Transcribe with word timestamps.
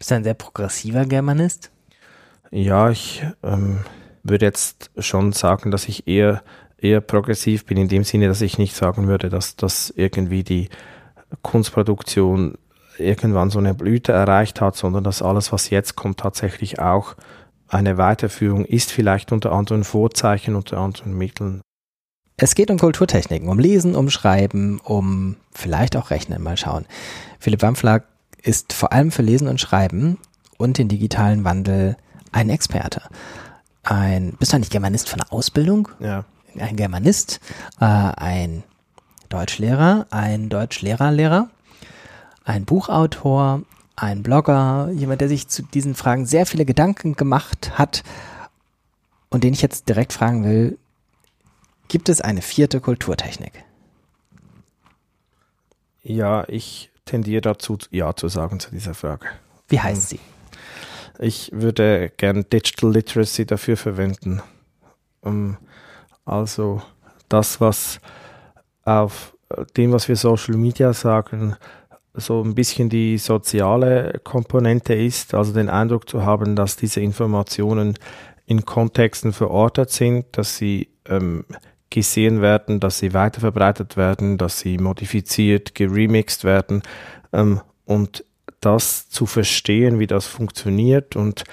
Bist 0.00 0.10
du 0.10 0.14
ein 0.14 0.24
sehr 0.24 0.32
progressiver 0.32 1.04
Germanist? 1.04 1.70
Ja, 2.50 2.88
ich 2.88 3.22
ähm, 3.42 3.80
würde 4.22 4.46
jetzt 4.46 4.90
schon 4.96 5.32
sagen, 5.32 5.70
dass 5.70 5.88
ich 5.88 6.08
eher, 6.08 6.42
eher 6.78 7.02
progressiv 7.02 7.66
bin, 7.66 7.76
in 7.76 7.88
dem 7.88 8.04
Sinne, 8.04 8.26
dass 8.26 8.40
ich 8.40 8.56
nicht 8.56 8.74
sagen 8.74 9.08
würde, 9.08 9.28
dass 9.28 9.56
das 9.56 9.92
irgendwie 9.94 10.42
die 10.42 10.70
Kunstproduktion 11.42 12.56
irgendwann 12.96 13.50
so 13.50 13.58
eine 13.58 13.74
Blüte 13.74 14.12
erreicht 14.12 14.62
hat, 14.62 14.74
sondern 14.74 15.04
dass 15.04 15.20
alles, 15.20 15.52
was 15.52 15.68
jetzt 15.68 15.96
kommt, 15.96 16.20
tatsächlich 16.20 16.78
auch 16.78 17.14
eine 17.68 17.98
Weiterführung 17.98 18.64
ist, 18.64 18.90
vielleicht 18.90 19.32
unter 19.32 19.52
anderen 19.52 19.84
Vorzeichen, 19.84 20.56
unter 20.56 20.78
anderen 20.78 21.12
Mitteln. 21.12 21.60
Es 22.38 22.54
geht 22.54 22.70
um 22.70 22.78
Kulturtechniken, 22.78 23.50
um 23.50 23.58
Lesen, 23.58 23.94
um 23.94 24.08
Schreiben, 24.08 24.80
um 24.80 25.36
vielleicht 25.52 25.94
auch 25.94 26.08
Rechnen. 26.08 26.42
Mal 26.42 26.56
schauen. 26.56 26.86
Philipp 27.38 27.60
Wampfler 27.60 28.02
ist 28.42 28.72
vor 28.72 28.92
allem 28.92 29.10
für 29.10 29.22
Lesen 29.22 29.48
und 29.48 29.60
Schreiben 29.60 30.18
und 30.58 30.78
den 30.78 30.88
digitalen 30.88 31.44
Wandel 31.44 31.96
ein 32.32 32.50
Experte. 32.50 33.02
Ein, 33.82 34.34
bist 34.38 34.52
du 34.52 34.56
eigentlich 34.56 34.70
Germanist 34.70 35.08
von 35.08 35.18
der 35.18 35.32
Ausbildung? 35.32 35.88
Ja. 36.00 36.24
Ein 36.58 36.76
Germanist, 36.76 37.40
äh, 37.80 37.84
ein 37.84 38.62
Deutschlehrer, 39.28 40.06
ein 40.10 40.48
Deutschlehrerlehrer, 40.48 41.48
ein 42.44 42.64
Buchautor, 42.64 43.62
ein 43.96 44.22
Blogger, 44.22 44.90
jemand, 44.92 45.20
der 45.20 45.28
sich 45.28 45.48
zu 45.48 45.62
diesen 45.62 45.94
Fragen 45.94 46.26
sehr 46.26 46.46
viele 46.46 46.64
Gedanken 46.64 47.14
gemacht 47.14 47.78
hat 47.78 48.02
und 49.28 49.44
den 49.44 49.52
ich 49.52 49.62
jetzt 49.62 49.88
direkt 49.88 50.12
fragen 50.12 50.44
will, 50.44 50.78
gibt 51.88 52.08
es 52.08 52.20
eine 52.20 52.42
vierte 52.42 52.80
Kulturtechnik? 52.80 53.64
Ja, 56.02 56.44
ich 56.48 56.89
tendiere 57.10 57.42
dazu, 57.42 57.76
Ja 57.90 58.14
zu 58.14 58.28
sagen 58.28 58.60
zu 58.60 58.70
dieser 58.70 58.94
Frage. 58.94 59.26
Wie 59.68 59.80
heißt 59.80 60.10
sie? 60.10 60.20
Ich 61.18 61.50
würde 61.52 62.10
gern 62.16 62.46
Digital 62.50 62.92
Literacy 62.92 63.44
dafür 63.44 63.76
verwenden. 63.76 64.40
also 66.24 66.82
das, 67.28 67.60
was 67.60 68.00
auf 68.84 69.36
dem, 69.76 69.92
was 69.92 70.08
wir 70.08 70.16
Social 70.16 70.56
Media 70.56 70.92
sagen, 70.92 71.56
so 72.14 72.42
ein 72.42 72.54
bisschen 72.54 72.88
die 72.88 73.18
soziale 73.18 74.20
Komponente 74.24 74.94
ist, 74.94 75.34
also 75.34 75.52
den 75.52 75.68
Eindruck 75.68 76.08
zu 76.08 76.24
haben, 76.24 76.56
dass 76.56 76.76
diese 76.76 77.00
Informationen 77.00 77.98
in 78.46 78.64
Kontexten 78.64 79.32
verortet 79.32 79.90
sind, 79.90 80.26
dass 80.32 80.56
sie 80.56 80.88
ähm, 81.06 81.44
gesehen 81.90 82.40
werden, 82.40 82.80
dass 82.80 82.98
sie 82.98 83.12
weiterverbreitet 83.12 83.96
werden, 83.96 84.38
dass 84.38 84.60
sie 84.60 84.78
modifiziert, 84.78 85.74
geremixed 85.74 86.44
werden 86.44 86.82
ähm, 87.32 87.60
und 87.84 88.24
das 88.60 89.08
zu 89.08 89.26
verstehen, 89.26 89.98
wie 89.98 90.06
das 90.06 90.26
funktioniert 90.26 91.16
und 91.16 91.44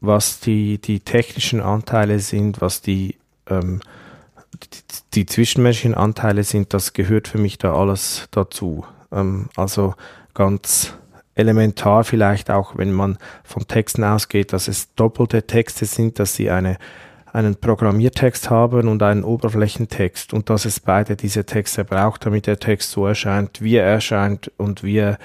was 0.00 0.40
die, 0.40 0.78
die 0.78 1.00
technischen 1.00 1.60
Anteile 1.60 2.18
sind, 2.18 2.60
was 2.60 2.80
die, 2.80 3.16
ähm, 3.48 3.80
die, 4.52 5.00
die 5.14 5.26
zwischenmenschlichen 5.26 5.94
Anteile 5.94 6.42
sind, 6.42 6.72
das 6.74 6.92
gehört 6.92 7.28
für 7.28 7.38
mich 7.38 7.58
da 7.58 7.74
alles 7.74 8.28
dazu. 8.30 8.84
Ähm, 9.12 9.50
also 9.56 9.94
ganz 10.34 10.94
elementar 11.34 12.04
vielleicht 12.04 12.50
auch, 12.50 12.76
wenn 12.76 12.92
man 12.92 13.18
von 13.44 13.66
Texten 13.66 14.04
ausgeht, 14.04 14.52
dass 14.52 14.68
es 14.68 14.94
doppelte 14.94 15.46
Texte 15.46 15.84
sind, 15.86 16.18
dass 16.18 16.34
sie 16.34 16.50
eine, 16.50 16.76
einen 17.32 17.56
Programmiertext 17.56 18.50
haben 18.50 18.88
und 18.88 19.02
einen 19.02 19.24
Oberflächentext 19.24 20.32
und 20.32 20.50
dass 20.50 20.64
es 20.64 20.80
beide 20.80 21.16
diese 21.16 21.44
Texte 21.44 21.84
braucht, 21.84 22.26
damit 22.26 22.46
der 22.46 22.58
Text 22.58 22.90
so 22.90 23.06
erscheint, 23.06 23.62
wie 23.62 23.76
er 23.76 23.86
erscheint 23.86 24.50
und 24.56 24.82
wie 24.82 24.98
er 24.98 25.18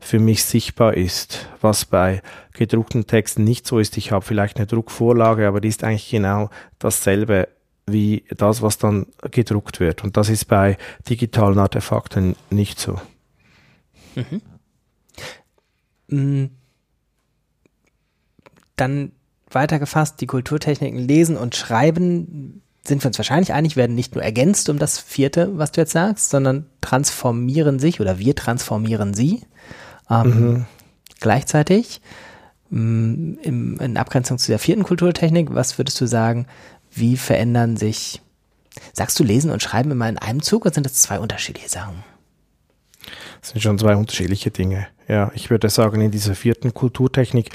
für 0.00 0.20
mich 0.20 0.44
sichtbar 0.44 0.94
ist, 0.94 1.48
was 1.60 1.84
bei 1.84 2.22
gedruckten 2.52 3.06
Texten 3.06 3.44
nicht 3.44 3.66
so 3.66 3.78
ist. 3.78 3.96
Ich 3.96 4.12
habe 4.12 4.24
vielleicht 4.24 4.56
eine 4.56 4.66
Druckvorlage, 4.66 5.46
aber 5.48 5.60
die 5.60 5.68
ist 5.68 5.82
eigentlich 5.82 6.10
genau 6.10 6.50
dasselbe 6.78 7.48
wie 7.86 8.24
das, 8.36 8.62
was 8.62 8.78
dann 8.78 9.06
gedruckt 9.30 9.80
wird. 9.80 10.04
Und 10.04 10.16
das 10.16 10.28
ist 10.28 10.44
bei 10.44 10.76
digitalen 11.08 11.58
Artefakten 11.58 12.36
nicht 12.50 12.78
so. 12.78 13.00
Mhm. 14.14 14.42
Mm. 16.08 16.50
Dann 18.76 19.12
weitergefasst, 19.50 20.20
die 20.20 20.26
Kulturtechniken 20.26 20.98
Lesen 20.98 21.36
und 21.36 21.56
Schreiben 21.56 22.62
sind 22.88 23.04
wir 23.04 23.08
uns 23.08 23.18
wahrscheinlich 23.18 23.52
einig, 23.52 23.76
werden 23.76 23.94
nicht 23.94 24.14
nur 24.14 24.24
ergänzt 24.24 24.68
um 24.68 24.78
das 24.78 24.98
vierte, 24.98 25.56
was 25.58 25.72
du 25.72 25.80
jetzt 25.80 25.92
sagst, 25.92 26.30
sondern 26.30 26.66
transformieren 26.80 27.78
sich 27.78 28.00
oder 28.00 28.18
wir 28.18 28.34
transformieren 28.34 29.14
sie. 29.14 29.42
Ähm, 30.10 30.26
mhm. 30.26 30.66
Gleichzeitig, 31.20 32.00
mm, 32.70 33.34
im, 33.42 33.78
in 33.80 33.96
Abgrenzung 33.96 34.38
zu 34.38 34.50
der 34.50 34.58
vierten 34.58 34.84
Kulturtechnik, 34.84 35.54
was 35.54 35.78
würdest 35.78 36.00
du 36.00 36.06
sagen, 36.06 36.46
wie 36.90 37.16
verändern 37.16 37.76
sich, 37.76 38.22
sagst 38.92 39.18
du 39.20 39.24
Lesen 39.24 39.50
und 39.50 39.62
Schreiben 39.62 39.90
immer 39.90 40.08
in 40.08 40.18
einem 40.18 40.42
Zug 40.42 40.64
oder 40.64 40.74
sind 40.74 40.86
das 40.86 40.94
zwei 40.94 41.18
unterschiedliche 41.18 41.68
Sachen? 41.68 42.02
Das 43.40 43.50
sind 43.50 43.60
schon 43.60 43.78
zwei 43.78 43.96
unterschiedliche 43.96 44.50
Dinge. 44.50 44.88
Ja, 45.06 45.30
ich 45.34 45.50
würde 45.50 45.68
sagen, 45.70 46.00
in 46.00 46.10
dieser 46.10 46.34
vierten 46.34 46.74
Kulturtechnik 46.74 47.50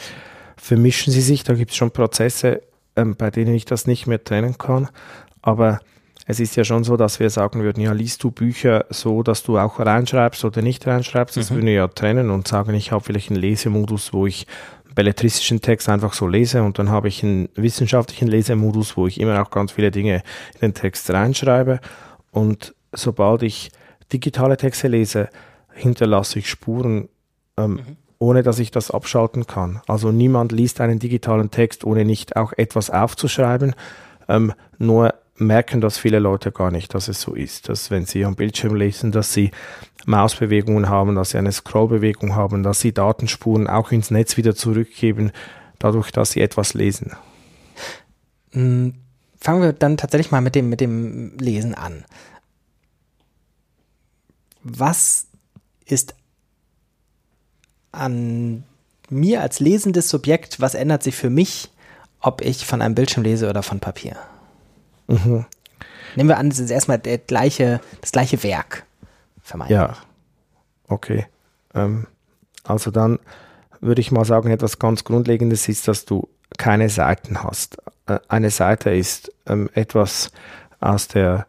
vermischen 0.63 1.11
sie 1.11 1.21
sich. 1.21 1.43
Da 1.43 1.53
gibt 1.53 1.71
es 1.71 1.77
schon 1.77 1.91
Prozesse, 1.91 2.61
ähm, 2.95 3.15
bei 3.17 3.29
denen 3.29 3.53
ich 3.53 3.65
das 3.65 3.85
nicht 3.85 4.07
mehr 4.07 4.23
trennen 4.23 4.57
kann. 4.57 4.87
Aber 5.41 5.81
es 6.25 6.39
ist 6.39 6.55
ja 6.55 6.63
schon 6.63 6.85
so, 6.85 6.95
dass 6.95 7.19
wir 7.19 7.29
sagen 7.29 7.63
würden, 7.63 7.81
ja, 7.81 7.91
liest 7.91 8.23
du 8.23 8.31
Bücher 8.31 8.85
so, 8.89 9.23
dass 9.23 9.43
du 9.43 9.57
auch 9.57 9.79
reinschreibst 9.79 10.45
oder 10.45 10.61
nicht 10.61 10.87
reinschreibst. 10.87 11.35
Das 11.35 11.49
mhm. 11.49 11.55
würden 11.55 11.65
wir 11.65 11.73
ja 11.73 11.87
trennen 11.89 12.29
und 12.29 12.47
sagen, 12.47 12.73
ich 12.75 12.93
habe 12.93 13.03
vielleicht 13.03 13.29
einen 13.29 13.41
Lesemodus, 13.41 14.13
wo 14.13 14.25
ich 14.25 14.47
belletristischen 14.95 15.59
Text 15.59 15.89
einfach 15.89 16.13
so 16.13 16.27
lese 16.27 16.63
und 16.63 16.77
dann 16.79 16.89
habe 16.89 17.07
ich 17.07 17.23
einen 17.23 17.49
wissenschaftlichen 17.55 18.27
Lesemodus, 18.27 18.95
wo 18.95 19.07
ich 19.07 19.19
immer 19.19 19.41
auch 19.41 19.49
ganz 19.49 19.71
viele 19.73 19.91
Dinge 19.91 20.21
in 20.53 20.59
den 20.61 20.73
Text 20.75 21.09
reinschreibe. 21.09 21.79
Und 22.31 22.73
sobald 22.93 23.41
ich 23.41 23.71
digitale 24.13 24.55
Texte 24.55 24.87
lese, 24.87 25.29
hinterlasse 25.73 26.39
ich 26.39 26.49
Spuren, 26.49 27.09
ähm, 27.57 27.73
mhm. 27.73 27.97
Ohne 28.23 28.41
dass 28.41 28.57
ich 28.59 28.71
das 28.71 28.89
abschalten 28.89 29.47
kann. 29.47 29.81
Also 29.85 30.13
niemand 30.13 30.53
liest 30.53 30.79
einen 30.79 30.97
digitalen 30.97 31.51
Text, 31.51 31.83
ohne 31.83 32.05
nicht 32.05 32.37
auch 32.37 32.53
etwas 32.53 32.89
aufzuschreiben. 32.89 33.75
Ähm, 34.29 34.53
nur 34.77 35.13
merken 35.35 35.81
das 35.81 35.97
viele 35.97 36.19
Leute 36.19 36.53
gar 36.53 36.71
nicht, 36.71 36.93
dass 36.93 37.09
es 37.09 37.19
so 37.19 37.33
ist. 37.33 37.67
Dass 37.67 37.91
wenn 37.91 38.05
sie 38.05 38.23
am 38.23 38.35
Bildschirm 38.35 38.75
lesen, 38.75 39.11
dass 39.11 39.33
sie 39.33 39.51
Mausbewegungen 40.05 40.87
haben, 40.87 41.15
dass 41.15 41.31
sie 41.31 41.37
eine 41.37 41.51
Scrollbewegung 41.51 42.33
haben, 42.33 42.63
dass 42.63 42.79
sie 42.79 42.93
Datenspuren 42.93 43.67
auch 43.67 43.91
ins 43.91 44.09
Netz 44.09 44.37
wieder 44.37 44.55
zurückgeben, 44.55 45.33
dadurch, 45.79 46.11
dass 46.11 46.31
sie 46.31 46.39
etwas 46.39 46.73
lesen. 46.73 47.11
Hm, 48.51 48.93
fangen 49.37 49.61
wir 49.61 49.73
dann 49.73 49.97
tatsächlich 49.97 50.31
mal 50.31 50.39
mit 50.39 50.55
dem, 50.55 50.69
mit 50.69 50.79
dem 50.79 51.37
Lesen 51.39 51.75
an. 51.75 52.05
Was 54.63 55.27
ist 55.85 56.15
an 57.93 58.63
mir 59.09 59.41
als 59.41 59.59
lesendes 59.59 60.09
Subjekt, 60.09 60.59
was 60.59 60.75
ändert 60.75 61.03
sich 61.03 61.15
für 61.15 61.29
mich, 61.29 61.69
ob 62.19 62.41
ich 62.41 62.65
von 62.65 62.81
einem 62.81 62.95
Bildschirm 62.95 63.23
lese 63.23 63.49
oder 63.49 63.63
von 63.63 63.79
Papier? 63.79 64.17
Mhm. 65.07 65.45
Nehmen 66.15 66.29
wir 66.29 66.37
an, 66.37 66.49
es 66.49 66.59
ist 66.59 66.69
erstmal 66.69 66.99
der 66.99 67.17
gleiche, 67.17 67.79
das 68.01 68.11
gleiche 68.11 68.43
Werk. 68.43 68.85
Vermeintlich. 69.41 69.77
Ja, 69.77 69.97
okay. 70.87 71.25
Ähm, 71.73 72.07
also 72.63 72.91
dann 72.91 73.19
würde 73.81 74.01
ich 74.01 74.11
mal 74.11 74.25
sagen, 74.25 74.49
etwas 74.49 74.79
ganz 74.79 75.03
Grundlegendes 75.03 75.67
ist, 75.67 75.87
dass 75.87 76.05
du 76.05 76.29
keine 76.57 76.89
Seiten 76.89 77.43
hast. 77.43 77.77
Äh, 78.07 78.19
eine 78.27 78.49
Seite 78.49 78.91
ist 78.91 79.31
ähm, 79.45 79.69
etwas 79.73 80.31
aus 80.79 81.07
der 81.07 81.45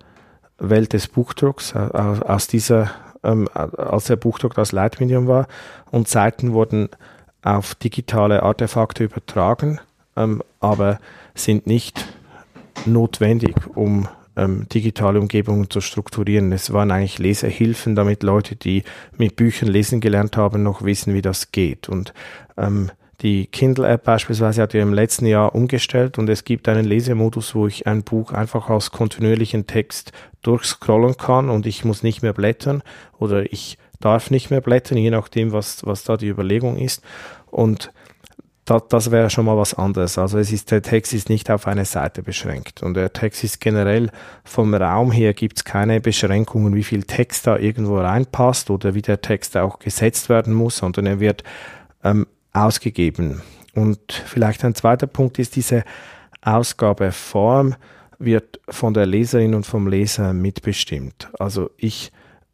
Welt 0.59 0.93
des 0.93 1.09
Buchdrucks, 1.09 1.73
äh, 1.73 1.79
aus 1.79 2.47
dieser 2.47 2.91
ähm, 3.25 3.49
als 3.53 4.05
der 4.05 4.17
Buchdruck 4.17 4.55
das 4.55 4.73
Leitmedium 4.73 5.27
war. 5.27 5.47
Und 5.91 6.09
Seiten 6.09 6.53
wurden 6.53 6.89
auf 7.43 7.75
digitale 7.75 8.43
Artefakte 8.43 9.05
übertragen, 9.05 9.81
ähm, 10.17 10.43
aber 10.61 10.99
sind 11.35 11.67
nicht 11.67 12.07
notwendig, 12.87 13.55
um 13.75 14.09
ähm, 14.37 14.67
digitale 14.69 15.21
Umgebungen 15.21 15.71
zu 15.71 15.81
strukturieren. 15.81 16.53
Es 16.53 16.73
waren 16.73 16.91
eigentlich 16.91 17.19
Lesehilfen, 17.19 17.95
damit 17.95 18.23
Leute, 18.23 18.57
die 18.57 18.83
mit 19.17 19.37
Büchern 19.37 19.69
lesen 19.69 20.01
gelernt 20.01 20.37
haben, 20.37 20.63
noch 20.63 20.83
wissen, 20.83 21.15
wie 21.15 21.23
das 21.23 21.53
geht. 21.53 21.89
Und 21.89 22.13
ähm, 22.57 22.91
die 23.25 23.47
Kindle-App 23.47 24.05
beispielsweise 24.05 24.61
hat 24.61 24.75
ja 24.75 24.83
im 24.83 24.93
letzten 24.93 25.25
Jahr 25.25 25.55
umgestellt 25.55 26.19
und 26.19 26.29
es 26.29 26.45
gibt 26.45 26.69
einen 26.69 26.85
Lesemodus, 26.85 27.55
wo 27.55 27.67
ich 27.67 27.87
ein 27.87 28.03
Buch 28.03 28.33
einfach 28.33 28.69
als 28.69 28.91
kontinuierlichen 28.91 29.67
Text 29.67 30.13
durchscrollen 30.43 31.17
kann 31.17 31.49
und 31.49 31.65
ich 31.65 31.87
muss 31.87 32.03
nicht 32.03 32.23
mehr 32.23 32.35
blättern 32.35 32.83
oder 33.19 33.51
ich 33.51 33.79
darf 33.99 34.31
nicht 34.31 34.51
mehr 34.51 34.61
blättern, 34.61 34.99
je 34.99 35.09
nachdem, 35.09 35.53
was, 35.53 35.87
was 35.87 36.05
da 36.05 36.19
die 36.19 36.29
Überlegung 36.29 36.77
ist. 36.77 37.03
Und 37.47 37.93
das, 38.67 38.83
das 38.91 39.11
wäre 39.11 39.31
schon 39.31 39.47
mal 39.47 39.57
was 39.57 39.73
anderes. 39.73 40.19
Also 40.19 40.39
es 40.39 40.53
ist, 40.53 40.71
der 40.71 40.83
Text 40.83 41.15
ist 41.15 41.31
nicht 41.31 41.51
auf 41.51 41.67
eine 41.67 41.87
Seite 41.87 42.23
beschränkt. 42.23 42.83
Und 42.83 42.93
der 42.93 43.15
Text 43.15 43.43
ist 43.43 43.59
generell 43.59 44.11
vom 44.45 44.75
Raum 44.75 45.11
her 45.11 45.33
gibt 45.33 45.57
es 45.57 45.65
keine 45.65 46.03
Beschränkungen, 46.03 46.75
wie 46.75 46.85
viel 46.85 47.05
Text 47.05 47.47
da 47.47 47.57
irgendwo 47.57 47.97
reinpasst 47.97 48.69
oder 48.69 48.95
wie 48.95 49.03
der 49.03 49.23
Text 49.23 49.57
auch 49.57 49.79
gesetzt 49.79 50.29
werden 50.29 50.53
muss, 50.53 50.77
sondern 50.77 51.07
er 51.07 51.21
wird 51.21 51.43
ähm, 52.03 52.27
ausgegeben. 52.55 53.43
Und 53.75 54.01
vielleicht 54.13 54.65
ein 54.65 54.75
zweiter 54.75 55.07
Punkt 55.07 55.39
ist, 55.39 55.57
diese 55.57 55.85
Ausgabeform 56.41 57.75
wird 58.19 58.61
von 58.69 58.95
der 58.95 59.07
Leserin 59.07 59.55
und 59.55 59.67
vom 59.67 59.87
Leser 59.87 60.33
mitbestimmt. 60.33 61.29
Also 61.39 61.71
ich 61.77 62.13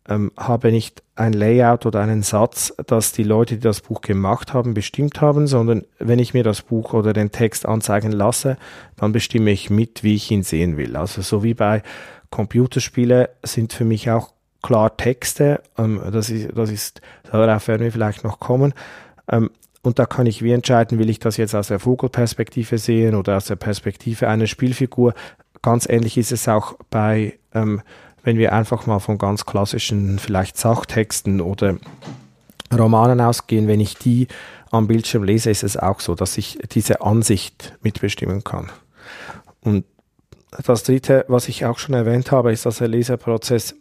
ähm, 0.08 0.32
habe 0.36 0.72
nicht 0.72 1.02
ein 1.14 1.34
Layout 1.34 1.84
oder 1.86 2.00
einen 2.00 2.22
Satz, 2.22 2.74
das 2.86 3.12
die 3.12 3.22
Leute, 3.22 3.56
die 3.56 3.60
das 3.60 3.82
Buch 3.82 4.00
gemacht 4.00 4.54
haben, 4.54 4.72
bestimmt 4.74 5.20
haben, 5.20 5.46
sondern 5.46 5.84
wenn 5.98 6.18
ich 6.18 6.32
mir 6.32 6.42
das 6.42 6.62
Buch 6.62 6.94
oder 6.94 7.12
den 7.12 7.30
Text 7.30 7.66
anzeigen 7.66 8.12
lasse, 8.12 8.56
dann 8.96 9.12
bestimme 9.12 9.50
ich 9.50 9.68
mit, 9.68 10.02
wie 10.02 10.14
ich 10.14 10.30
ihn 10.30 10.42
sehen 10.42 10.78
will. 10.78 10.96
Also 10.96 11.20
so 11.20 11.42
wie 11.42 11.54
bei 11.54 11.82
Computerspiele 12.30 13.30
sind 13.42 13.72
für 13.72 13.84
mich 13.84 14.10
auch 14.10 14.32
klar 14.62 14.96
Texte, 14.96 15.62
ähm, 15.76 16.00
das 16.10 16.30
ist, 16.30 16.56
das 16.56 16.70
ist, 16.70 17.00
darauf 17.30 17.68
werden 17.68 17.82
wir 17.82 17.92
vielleicht 17.92 18.24
noch 18.24 18.40
kommen. 18.40 18.72
Ähm, 19.30 19.50
und 19.82 19.98
da 19.98 20.06
kann 20.06 20.26
ich 20.26 20.42
wie 20.42 20.52
entscheiden, 20.52 20.98
will 20.98 21.10
ich 21.10 21.18
das 21.18 21.36
jetzt 21.36 21.54
aus 21.54 21.68
der 21.68 21.78
Vogelperspektive 21.78 22.78
sehen 22.78 23.14
oder 23.14 23.36
aus 23.36 23.46
der 23.46 23.56
Perspektive 23.56 24.28
einer 24.28 24.46
Spielfigur. 24.46 25.14
Ganz 25.62 25.88
ähnlich 25.88 26.18
ist 26.18 26.32
es 26.32 26.48
auch 26.48 26.74
bei 26.90 27.38
ähm, 27.54 27.82
wenn 28.22 28.38
wir 28.38 28.52
einfach 28.52 28.86
mal 28.86 28.98
von 28.98 29.18
ganz 29.18 29.46
klassischen, 29.46 30.18
vielleicht 30.18 30.56
Sachtexten 30.56 31.40
oder 31.40 31.76
Romanen 32.72 33.20
ausgehen, 33.20 33.66
wenn 33.66 33.80
ich 33.80 33.96
die 33.96 34.28
am 34.70 34.86
Bildschirm 34.86 35.24
lese, 35.24 35.50
ist 35.50 35.64
es 35.64 35.76
auch 35.76 36.00
so, 36.00 36.14
dass 36.14 36.38
ich 36.38 36.58
diese 36.72 37.00
Ansicht 37.00 37.76
mitbestimmen 37.82 38.44
kann. 38.44 38.70
Und 39.62 39.84
das 40.64 40.84
Dritte, 40.84 41.24
was 41.28 41.48
ich 41.48 41.64
auch 41.64 41.78
schon 41.78 41.94
erwähnt 41.94 42.30
habe, 42.30 42.52
ist, 42.52 42.66
dass 42.66 42.78
der 42.78 42.88
Leseprozess 42.88 43.74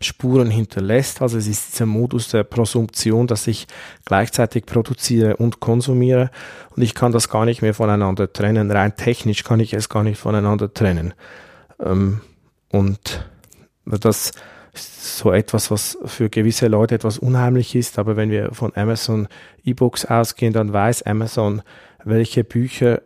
Spuren 0.00 0.50
hinterlässt. 0.50 1.20
Also 1.20 1.38
es 1.38 1.46
ist 1.46 1.74
dieser 1.74 1.86
Modus 1.86 2.28
der 2.28 2.44
Prosumption, 2.44 3.26
dass 3.26 3.46
ich 3.46 3.66
gleichzeitig 4.04 4.64
produziere 4.64 5.36
und 5.36 5.60
konsumiere. 5.60 6.30
Und 6.74 6.82
ich 6.82 6.94
kann 6.94 7.12
das 7.12 7.28
gar 7.28 7.44
nicht 7.44 7.60
mehr 7.60 7.74
voneinander 7.74 8.32
trennen. 8.32 8.70
Rein 8.70 8.96
technisch 8.96 9.44
kann 9.44 9.60
ich 9.60 9.74
es 9.74 9.88
gar 9.88 10.02
nicht 10.02 10.18
voneinander 10.18 10.72
trennen. 10.72 11.12
Ähm, 11.80 12.20
und 12.70 13.26
das 13.84 14.32
ist 14.72 15.18
so 15.18 15.32
etwas, 15.32 15.70
was 15.70 15.98
für 16.04 16.30
gewisse 16.30 16.68
Leute 16.68 16.94
etwas 16.94 17.18
unheimlich 17.18 17.74
ist, 17.74 17.98
aber 17.98 18.16
wenn 18.16 18.30
wir 18.30 18.54
von 18.54 18.74
Amazon 18.76 19.28
E-Books 19.64 20.04
ausgehen, 20.04 20.52
dann 20.52 20.72
weiß 20.72 21.02
Amazon, 21.02 21.62
welche 22.04 22.44
Bücher 22.44 23.02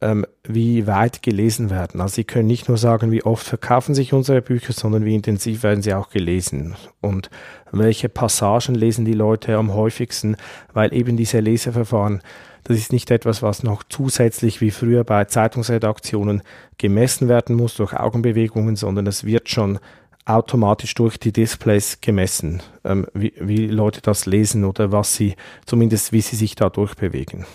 ähm, 0.00 0.24
wie 0.44 0.86
weit 0.86 1.22
gelesen 1.22 1.70
werden. 1.70 2.00
Also 2.00 2.16
sie 2.16 2.24
können 2.24 2.46
nicht 2.46 2.68
nur 2.68 2.78
sagen, 2.78 3.10
wie 3.10 3.24
oft 3.24 3.46
verkaufen 3.46 3.94
sich 3.94 4.12
unsere 4.12 4.42
Bücher, 4.42 4.72
sondern 4.72 5.04
wie 5.04 5.14
intensiv 5.14 5.62
werden 5.62 5.82
sie 5.82 5.94
auch 5.94 6.10
gelesen 6.10 6.76
und 7.00 7.30
welche 7.72 8.08
Passagen 8.08 8.74
lesen 8.74 9.04
die 9.04 9.12
Leute 9.12 9.56
am 9.56 9.74
häufigsten, 9.74 10.36
weil 10.72 10.94
eben 10.94 11.16
diese 11.16 11.40
Leseverfahren, 11.40 12.22
das 12.64 12.76
ist 12.76 12.92
nicht 12.92 13.10
etwas, 13.10 13.42
was 13.42 13.62
noch 13.62 13.82
zusätzlich 13.88 14.60
wie 14.60 14.70
früher 14.70 15.04
bei 15.04 15.24
Zeitungsredaktionen 15.24 16.42
gemessen 16.76 17.28
werden 17.28 17.56
muss 17.56 17.76
durch 17.76 17.94
Augenbewegungen, 17.94 18.76
sondern 18.76 19.06
es 19.06 19.24
wird 19.24 19.48
schon 19.48 19.78
automatisch 20.26 20.94
durch 20.94 21.18
die 21.18 21.32
Displays 21.32 22.00
gemessen, 22.00 22.62
ähm, 22.84 23.06
wie, 23.14 23.32
wie 23.40 23.66
Leute 23.66 24.00
das 24.02 24.26
lesen 24.26 24.64
oder 24.64 24.92
was 24.92 25.14
sie, 25.14 25.34
zumindest 25.64 26.12
wie 26.12 26.20
sie 26.20 26.36
sich 26.36 26.54
da 26.54 26.68
durchbewegen. 26.68 27.40
Hm. 27.40 27.46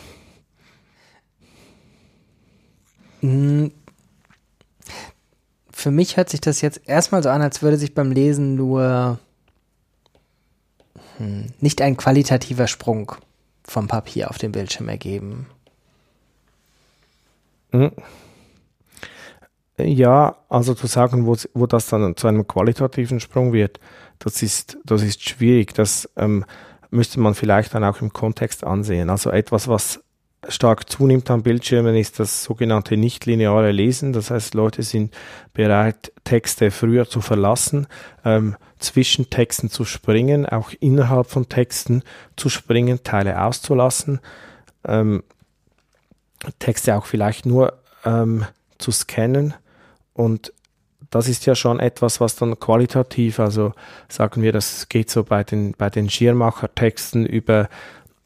Für 5.71 5.91
mich 5.91 6.17
hört 6.17 6.29
sich 6.29 6.41
das 6.41 6.59
jetzt 6.61 6.81
erstmal 6.85 7.23
so 7.23 7.29
an, 7.29 7.41
als 7.41 7.61
würde 7.61 7.77
sich 7.77 7.93
beim 7.93 8.11
Lesen 8.11 8.55
nur 8.55 9.17
hm, 11.17 11.47
nicht 11.61 11.81
ein 11.81 11.95
qualitativer 11.95 12.67
Sprung 12.67 13.13
vom 13.63 13.87
Papier 13.87 14.29
auf 14.29 14.37
dem 14.37 14.51
Bildschirm 14.51 14.89
ergeben. 14.89 15.47
Mhm. 17.71 17.91
Ja, 19.77 20.35
also 20.49 20.73
zu 20.75 20.87
sagen, 20.87 21.25
wo, 21.25 21.35
wo 21.53 21.65
das 21.65 21.87
dann 21.87 22.15
zu 22.17 22.27
einem 22.27 22.45
qualitativen 22.47 23.19
Sprung 23.19 23.53
wird, 23.53 23.79
das 24.19 24.43
ist, 24.43 24.77
das 24.83 25.01
ist 25.01 25.27
schwierig. 25.27 25.73
Das 25.73 26.09
ähm, 26.17 26.45
müsste 26.91 27.19
man 27.19 27.35
vielleicht 27.35 27.73
dann 27.73 27.83
auch 27.83 28.01
im 28.01 28.11
Kontext 28.11 28.63
ansehen. 28.63 29.09
Also 29.09 29.31
etwas, 29.31 29.67
was 29.67 30.02
stark 30.49 30.89
zunimmt 30.89 31.29
am 31.31 31.43
Bildschirmen, 31.43 31.95
ist 31.95 32.19
das 32.19 32.43
sogenannte 32.43 32.97
nichtlineare 32.97 33.71
Lesen. 33.71 34.13
Das 34.13 34.31
heißt, 34.31 34.53
Leute 34.53 34.83
sind 34.83 35.13
bereit, 35.53 36.11
Texte 36.23 36.71
früher 36.71 37.07
zu 37.07 37.21
verlassen, 37.21 37.87
ähm, 38.25 38.55
zwischen 38.79 39.29
Texten 39.29 39.69
zu 39.69 39.85
springen, 39.85 40.45
auch 40.45 40.71
innerhalb 40.79 41.27
von 41.27 41.47
Texten 41.49 42.03
zu 42.35 42.49
springen, 42.49 43.03
Teile 43.03 43.41
auszulassen, 43.41 44.19
ähm, 44.85 45.23
Texte 46.59 46.95
auch 46.95 47.05
vielleicht 47.05 47.45
nur 47.45 47.79
ähm, 48.03 48.45
zu 48.77 48.91
scannen 48.91 49.53
und 50.13 50.53
das 51.13 51.27
ist 51.27 51.45
ja 51.45 51.53
schon 51.53 51.79
etwas, 51.79 52.19
was 52.19 52.35
dann 52.35 52.59
qualitativ, 52.59 53.39
also 53.39 53.73
sagen 54.09 54.41
wir, 54.41 54.51
das 54.51 54.89
geht 54.89 55.11
so 55.11 55.23
bei 55.23 55.43
den, 55.43 55.73
bei 55.77 55.91
den 55.91 56.09
Schirmacher-Texten 56.09 57.25
über, 57.25 57.69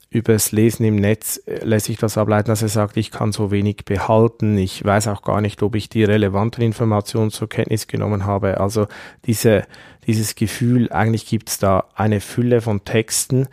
übers 0.10 0.52
Lesen 0.52 0.86
im 0.86 0.96
Netz, 0.96 1.42
äh, 1.46 1.64
lässt 1.64 1.88
sich 1.88 1.98
das 1.98 2.18
ableiten, 2.18 2.50
dass 2.50 2.62
er 2.62 2.70
sagt, 2.70 2.98
ich 2.98 3.12
kann 3.12 3.32
so 3.32 3.52
wenig 3.52 3.86
behalten, 3.86 4.58
ich 4.58 4.84
weiß 4.84 5.08
auch 5.10 5.22
gar 5.22 5.42
nicht, 5.42 5.62
ob 5.64 5.76
ich 5.76 5.90
die 5.90 6.04
relevanten 6.04 6.64
Informationen 6.64 7.32
zur 7.32 7.50
Kenntnis 7.50 7.88
genommen 7.88 8.26
habe. 8.26 8.60
Also 8.60 8.88
diese, 9.26 9.64
dieses 10.06 10.36
Gefühl, 10.36 10.92
eigentlich 10.92 11.26
gibt 11.26 11.50
es 11.50 11.58
da 11.58 11.86
eine 11.96 12.22
Fülle 12.22 12.62
von 12.62 12.86
Texten, 12.86 13.48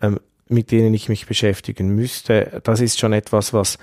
ähm, 0.00 0.18
mit 0.48 0.70
denen 0.70 0.94
ich 0.94 1.10
mich 1.10 1.26
beschäftigen 1.26 1.94
müsste. 1.94 2.62
Das 2.64 2.80
ist 2.80 2.98
schon 2.98 3.12
etwas, 3.12 3.52
was 3.52 3.78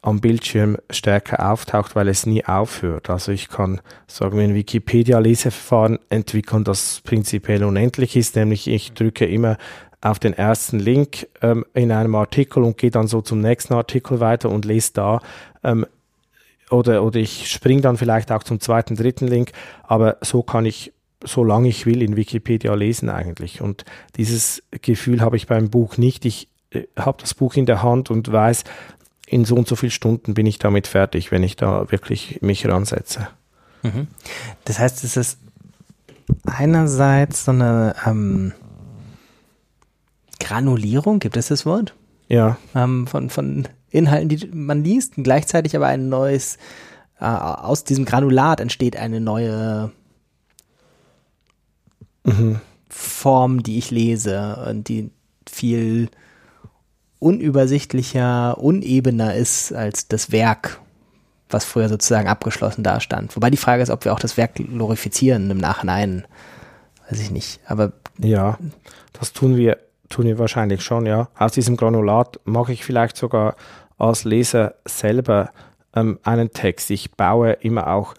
am 0.00 0.20
Bildschirm 0.20 0.76
stärker 0.90 1.50
auftaucht, 1.50 1.96
weil 1.96 2.08
es 2.08 2.26
nie 2.26 2.44
aufhört. 2.44 3.08
Also 3.08 3.32
ich 3.32 3.48
kann, 3.48 3.80
sagen 4.06 4.36
wir, 4.36 4.44
ein 4.44 4.54
Wikipedia-Leseverfahren 4.54 5.98
entwickeln, 6.10 6.62
das 6.62 7.00
prinzipiell 7.02 7.64
unendlich 7.64 8.14
ist, 8.14 8.36
nämlich 8.36 8.68
ich 8.68 8.92
drücke 8.92 9.24
immer 9.24 9.56
auf 10.04 10.18
den 10.18 10.34
ersten 10.34 10.78
Link 10.78 11.28
ähm, 11.42 11.64
in 11.74 11.90
einem 11.90 12.14
Artikel 12.14 12.62
und 12.62 12.78
gehe 12.78 12.90
dann 12.90 13.06
so 13.06 13.20
zum 13.20 13.40
nächsten 13.40 13.74
Artikel 13.74 14.20
weiter 14.20 14.50
und 14.50 14.64
lese 14.64 14.92
da 14.94 15.20
ähm, 15.62 15.86
oder, 16.70 17.02
oder 17.02 17.20
ich 17.20 17.50
springe 17.50 17.80
dann 17.80 17.96
vielleicht 17.96 18.32
auch 18.32 18.42
zum 18.42 18.60
zweiten, 18.60 18.96
dritten 18.96 19.26
Link, 19.26 19.52
aber 19.82 20.16
so 20.20 20.42
kann 20.42 20.66
ich 20.66 20.92
solange 21.26 21.68
ich 21.68 21.86
will 21.86 22.02
in 22.02 22.16
Wikipedia 22.16 22.74
lesen 22.74 23.08
eigentlich. 23.08 23.62
Und 23.62 23.86
dieses 24.16 24.62
Gefühl 24.82 25.22
habe 25.22 25.36
ich 25.36 25.46
beim 25.46 25.70
Buch 25.70 25.96
nicht. 25.96 26.26
Ich 26.26 26.48
äh, 26.70 26.82
habe 26.96 27.16
das 27.20 27.32
Buch 27.34 27.54
in 27.54 27.64
der 27.64 27.82
Hand 27.82 28.10
und 28.10 28.30
weiß, 28.30 28.64
in 29.26 29.46
so 29.46 29.54
und 29.54 29.66
so 29.66 29.74
vielen 29.74 29.90
Stunden 29.90 30.34
bin 30.34 30.44
ich 30.44 30.58
damit 30.58 30.86
fertig, 30.86 31.32
wenn 31.32 31.42
ich 31.42 31.56
da 31.56 31.90
wirklich 31.90 32.42
mich 32.42 32.68
ransetze. 32.68 33.28
Mhm. 33.82 34.08
Das 34.66 34.78
heißt, 34.78 35.02
es 35.02 35.16
ist 35.16 35.38
einerseits 36.44 37.46
so 37.46 37.52
eine 37.52 37.94
ähm, 38.06 38.52
Granulierung, 40.44 41.18
gibt 41.18 41.36
es 41.36 41.48
das 41.48 41.64
Wort? 41.64 41.94
Ja. 42.28 42.58
Ähm, 42.74 43.06
von, 43.06 43.30
von 43.30 43.66
Inhalten, 43.90 44.28
die 44.28 44.46
man 44.52 44.84
liest, 44.84 45.16
und 45.16 45.24
gleichzeitig 45.24 45.74
aber 45.74 45.86
ein 45.86 46.08
neues, 46.08 46.58
äh, 47.18 47.24
aus 47.24 47.84
diesem 47.84 48.04
Granulat 48.04 48.60
entsteht 48.60 48.96
eine 48.96 49.20
neue 49.20 49.90
mhm. 52.24 52.60
Form, 52.88 53.62
die 53.62 53.78
ich 53.78 53.90
lese 53.90 54.66
und 54.68 54.88
die 54.88 55.10
viel 55.48 56.08
unübersichtlicher, 57.18 58.58
unebener 58.58 59.34
ist 59.34 59.72
als 59.72 60.08
das 60.08 60.30
Werk, 60.30 60.80
was 61.48 61.64
früher 61.64 61.88
sozusagen 61.88 62.28
abgeschlossen 62.28 62.82
dastand. 62.82 63.34
Wobei 63.34 63.48
die 63.48 63.56
Frage 63.56 63.82
ist, 63.82 63.90
ob 63.90 64.04
wir 64.04 64.12
auch 64.12 64.20
das 64.20 64.36
Werk 64.36 64.56
glorifizieren 64.56 65.50
im 65.50 65.58
Nachhinein. 65.58 66.26
Weiß 67.08 67.20
ich 67.20 67.30
nicht. 67.30 67.60
Aber 67.66 67.92
ja, 68.18 68.58
das 69.12 69.32
tun 69.32 69.56
wir, 69.56 69.78
tun 70.14 70.26
wir 70.26 70.38
wahrscheinlich 70.38 70.82
schon, 70.82 71.06
ja. 71.06 71.28
Aus 71.36 71.52
diesem 71.52 71.76
Granulat 71.76 72.38
mache 72.44 72.72
ich 72.72 72.84
vielleicht 72.84 73.16
sogar 73.16 73.56
als 73.98 74.24
Leser 74.24 74.74
selber 74.84 75.50
ähm, 75.94 76.20
einen 76.22 76.52
Text. 76.52 76.90
Ich 76.90 77.12
baue 77.12 77.52
immer 77.52 77.88
auch 77.88 78.14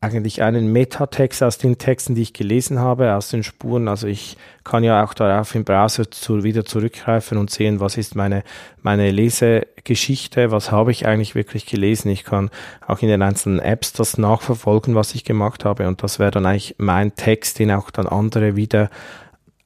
eigentlich 0.00 0.42
einen 0.42 0.72
Metatext 0.72 1.44
aus 1.44 1.58
den 1.58 1.78
Texten, 1.78 2.16
die 2.16 2.22
ich 2.22 2.32
gelesen 2.32 2.80
habe, 2.80 3.14
aus 3.14 3.28
den 3.28 3.44
Spuren. 3.44 3.86
Also 3.86 4.08
ich 4.08 4.36
kann 4.64 4.82
ja 4.82 5.04
auch 5.04 5.14
darauf 5.14 5.54
im 5.54 5.62
Browser 5.62 6.10
zu, 6.10 6.42
wieder 6.42 6.64
zurückgreifen 6.64 7.38
und 7.38 7.50
sehen, 7.50 7.78
was 7.78 7.96
ist 7.96 8.16
meine, 8.16 8.42
meine 8.80 9.12
Lesegeschichte, 9.12 10.50
was 10.50 10.72
habe 10.72 10.90
ich 10.90 11.06
eigentlich 11.06 11.36
wirklich 11.36 11.66
gelesen. 11.66 12.10
Ich 12.10 12.24
kann 12.24 12.50
auch 12.84 12.98
in 12.98 13.08
den 13.08 13.22
einzelnen 13.22 13.60
Apps 13.60 13.92
das 13.92 14.18
nachverfolgen, 14.18 14.96
was 14.96 15.14
ich 15.14 15.22
gemacht 15.22 15.64
habe. 15.64 15.86
Und 15.86 16.02
das 16.02 16.18
wäre 16.18 16.32
dann 16.32 16.46
eigentlich 16.46 16.74
mein 16.78 17.14
Text, 17.14 17.60
den 17.60 17.70
auch 17.70 17.92
dann 17.92 18.08
andere 18.08 18.56
wieder 18.56 18.90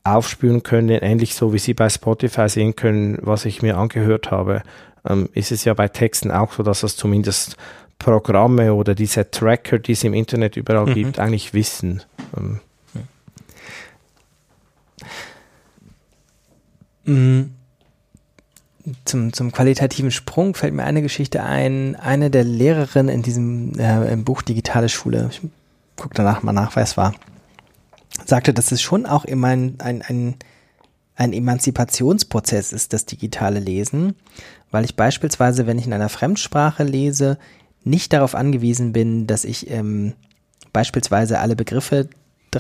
aufspüren 0.07 0.63
können, 0.63 0.89
ähnlich 0.91 1.35
so 1.35 1.53
wie 1.53 1.59
Sie 1.59 1.75
bei 1.75 1.89
Spotify 1.89 2.49
sehen 2.49 2.77
können, 2.77 3.19
was 3.23 3.45
ich 3.45 3.63
mir 3.63 3.77
angehört 3.77 4.31
habe, 4.31 4.63
ähm, 5.09 5.29
ist 5.33 5.53
es 5.53 5.65
ja 5.65 5.75
bei 5.75 5.89
Texten 5.89 6.31
auch 6.31 6.53
so, 6.53 6.63
dass 6.63 6.83
es 6.83 6.97
zumindest 6.97 7.57
Programme 7.99 8.75
oder 8.75 8.95
diese 8.95 9.31
Tracker, 9.31 9.79
die 9.79 9.93
es 9.93 10.05
im 10.05 10.15
Internet 10.15 10.57
überall 10.57 10.87
mhm. 10.87 10.95
gibt, 10.95 11.19
eigentlich 11.19 11.55
wissen. 11.55 12.03
Ähm. 12.37 12.61
Mhm. 17.05 17.55
zum, 19.05 19.33
zum 19.33 19.53
qualitativen 19.53 20.11
Sprung 20.11 20.55
fällt 20.55 20.75
mir 20.75 20.85
eine 20.85 21.03
Geschichte 21.03 21.43
ein. 21.45 21.95
Eine 21.95 22.31
der 22.31 22.45
Lehrerinnen 22.45 23.15
in 23.15 23.23
diesem 23.23 23.79
äh, 23.79 24.13
im 24.13 24.25
Buch 24.25 24.43
Digitale 24.43 24.89
Schule, 24.89 25.29
ich 25.31 25.41
gucke 25.97 26.15
danach 26.15 26.43
mal 26.43 26.53
nach, 26.53 26.75
wer 26.75 26.83
es 26.83 26.97
war, 26.97 27.15
sagte, 28.25 28.55
dass 28.55 28.73
es 28.73 28.83
schon 28.83 29.07
auch 29.07 29.25
immer 29.25 29.49
ein, 29.49 29.77
ein, 29.79 30.03
ein, 30.03 30.37
ein 31.17 31.33
Emanzipationsprozess 31.33 32.73
ist, 32.73 32.93
das 32.93 33.07
digitale 33.07 33.61
Lesen, 33.61 34.15
weil 34.71 34.85
ich 34.85 34.97
beispielsweise, 34.97 35.67
wenn 35.67 35.79
ich 35.79 35.87
in 35.87 35.93
einer 35.93 36.09
Fremdsprache 36.09 36.85
lese, 36.85 37.39
nicht 37.85 38.13
darauf 38.13 38.35
angewiesen 38.35 38.93
bin, 38.93 39.27
dass 39.27 39.45
ich 39.45 39.71
ähm, 39.71 40.15
beispielsweise 40.73 41.39
alle 41.39 41.57
Begriffe 41.57 42.09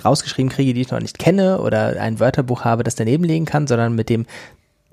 rausgeschrieben 0.04 0.50
kriege, 0.50 0.74
die 0.74 0.82
ich 0.82 0.90
noch 0.90 1.00
nicht 1.00 1.18
kenne 1.18 1.60
oder 1.60 2.00
ein 2.00 2.20
Wörterbuch 2.20 2.64
habe, 2.64 2.82
das 2.82 2.96
daneben 2.96 3.24
liegen 3.24 3.46
kann, 3.46 3.66
sondern 3.66 3.94
mit 3.94 4.10
dem 4.10 4.26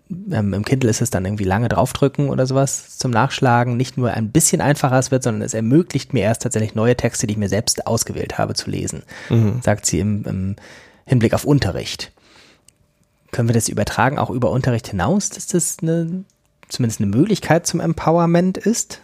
ähm, 0.10 0.54
im 0.54 0.66
Kindle 0.66 0.90
ist 0.90 1.02
es 1.02 1.10
dann 1.10 1.26
irgendwie 1.26 1.44
lange 1.44 1.70
draufdrücken 1.70 2.30
oder 2.30 2.46
sowas 2.46 2.98
zum 2.98 3.12
Nachschlagen, 3.12 3.78
nicht 3.78 3.98
nur 3.98 4.12
ein 4.12 4.32
bisschen 4.32 4.62
einfacher 4.62 5.00
es 5.00 5.12
wird, 5.12 5.24
sondern 5.24 5.42
es 5.42 5.54
ermöglicht 5.54 6.14
mir 6.14 6.24
erst 6.24 6.44
tatsächlich 6.44 6.76
neue 6.76 6.96
Texte, 6.96 7.28
die 7.28 7.34
ich 7.34 7.38
mir 7.38 7.50
selbst 7.50 7.88
ausgewählt 7.88 8.38
habe, 8.38 8.54
zu 8.54 8.70
lesen, 8.70 9.04
mhm. 9.30 9.62
sagt 9.62 9.86
sie 9.86 10.00
im, 10.00 10.26
im 10.26 10.56
Hinblick 11.06 11.34
auf 11.34 11.46
Unterricht. 11.46 12.12
Können 13.32 13.50
wir 13.50 13.54
das 13.54 13.70
übertragen 13.70 14.20
auch 14.20 14.30
über 14.30 14.52
Unterricht 14.52 14.88
hinaus, 14.88 15.30
dass 15.30 15.48
das 15.48 15.78
eine, 15.82 16.24
zumindest 16.70 17.02
eine 17.02 17.10
Möglichkeit 17.10 17.66
zum 17.66 17.80
Empowerment 17.80 18.58
ist? 18.58 19.02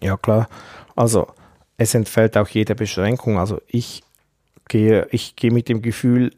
Ja, 0.00 0.16
klar. 0.16 0.48
Also 0.94 1.28
es 1.78 1.94
entfällt 1.94 2.36
auch 2.36 2.48
jede 2.48 2.74
Beschränkung. 2.74 3.38
Also 3.38 3.60
ich 3.66 4.02
gehe, 4.68 5.08
ich 5.10 5.36
gehe 5.36 5.50
mit 5.50 5.68
dem 5.68 5.82
Gefühl 5.82 6.32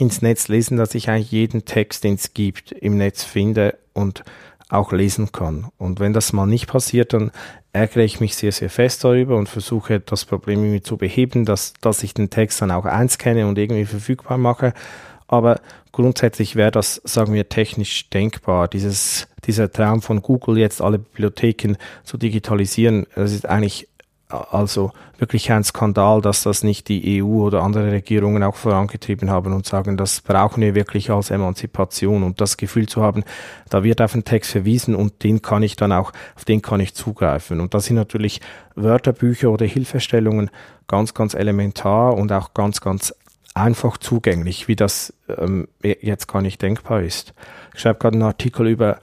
ins 0.00 0.22
Netz 0.22 0.48
lesen, 0.48 0.76
dass 0.76 0.94
ich 0.94 1.10
eigentlich 1.10 1.30
jeden 1.30 1.64
Text, 1.64 2.04
den 2.04 2.14
es 2.14 2.32
gibt, 2.32 2.72
im 2.72 2.96
Netz 2.96 3.22
finde 3.22 3.76
und 3.92 4.24
auch 4.70 4.92
lesen 4.92 5.32
kann. 5.32 5.66
Und 5.78 6.00
wenn 6.00 6.12
das 6.12 6.32
mal 6.32 6.46
nicht 6.46 6.68
passiert, 6.68 7.12
dann 7.12 7.32
ärgere 7.72 8.02
ich 8.02 8.20
mich 8.20 8.34
sehr, 8.36 8.52
sehr 8.52 8.70
fest 8.70 9.04
darüber 9.04 9.36
und 9.36 9.48
versuche 9.48 10.00
das 10.00 10.24
Problem 10.24 10.60
irgendwie 10.64 10.82
zu 10.82 10.96
beheben, 10.96 11.44
dass, 11.44 11.74
dass 11.80 12.02
ich 12.02 12.14
den 12.14 12.30
Text 12.30 12.62
dann 12.62 12.70
auch 12.70 12.84
einscanne 12.84 13.46
und 13.46 13.58
irgendwie 13.58 13.84
verfügbar 13.84 14.38
mache. 14.38 14.72
Aber 15.28 15.60
grundsätzlich 15.92 16.56
wäre 16.56 16.70
das, 16.70 17.00
sagen 17.04 17.34
wir, 17.34 17.48
technisch 17.48 18.08
denkbar. 18.10 18.68
Dieses, 18.68 19.28
dieser 19.44 19.70
Traum 19.70 20.02
von 20.02 20.22
Google, 20.22 20.58
jetzt 20.58 20.80
alle 20.80 20.98
Bibliotheken 20.98 21.76
zu 22.04 22.16
digitalisieren, 22.16 23.06
das 23.14 23.32
ist 23.32 23.46
eigentlich 23.46 23.88
also 24.30 24.92
wirklich 25.18 25.50
ein 25.52 25.64
Skandal, 25.64 26.20
dass 26.20 26.42
das 26.42 26.62
nicht 26.62 26.88
die 26.88 27.22
EU 27.22 27.44
oder 27.44 27.62
andere 27.62 27.92
Regierungen 27.92 28.42
auch 28.42 28.56
vorangetrieben 28.56 29.30
haben 29.30 29.52
und 29.52 29.66
sagen, 29.66 29.96
das 29.96 30.20
brauchen 30.20 30.62
wir 30.62 30.74
wirklich 30.74 31.10
als 31.10 31.30
Emanzipation 31.30 32.22
und 32.22 32.40
das 32.40 32.56
Gefühl 32.56 32.88
zu 32.88 33.02
haben, 33.02 33.24
da 33.68 33.82
wird 33.82 34.00
auf 34.00 34.14
einen 34.14 34.24
Text 34.24 34.52
verwiesen 34.52 34.94
und 34.94 35.22
den 35.22 35.42
kann 35.42 35.62
ich 35.62 35.76
dann 35.76 35.92
auch, 35.92 36.12
auf 36.36 36.44
den 36.44 36.62
kann 36.62 36.80
ich 36.80 36.94
zugreifen. 36.94 37.60
Und 37.60 37.74
das 37.74 37.86
sind 37.86 37.96
natürlich 37.96 38.40
Wörterbücher 38.74 39.50
oder 39.50 39.66
Hilfestellungen 39.66 40.50
ganz, 40.86 41.14
ganz 41.14 41.34
elementar 41.34 42.14
und 42.14 42.32
auch 42.32 42.54
ganz, 42.54 42.80
ganz 42.80 43.14
einfach 43.54 43.98
zugänglich, 43.98 44.68
wie 44.68 44.76
das 44.76 45.12
ähm, 45.28 45.68
jetzt 45.82 46.28
gar 46.28 46.40
nicht 46.40 46.62
denkbar 46.62 47.02
ist. 47.02 47.34
Ich 47.74 47.80
schreibe 47.80 47.98
gerade 47.98 48.14
einen 48.14 48.22
Artikel 48.22 48.68
über 48.68 48.98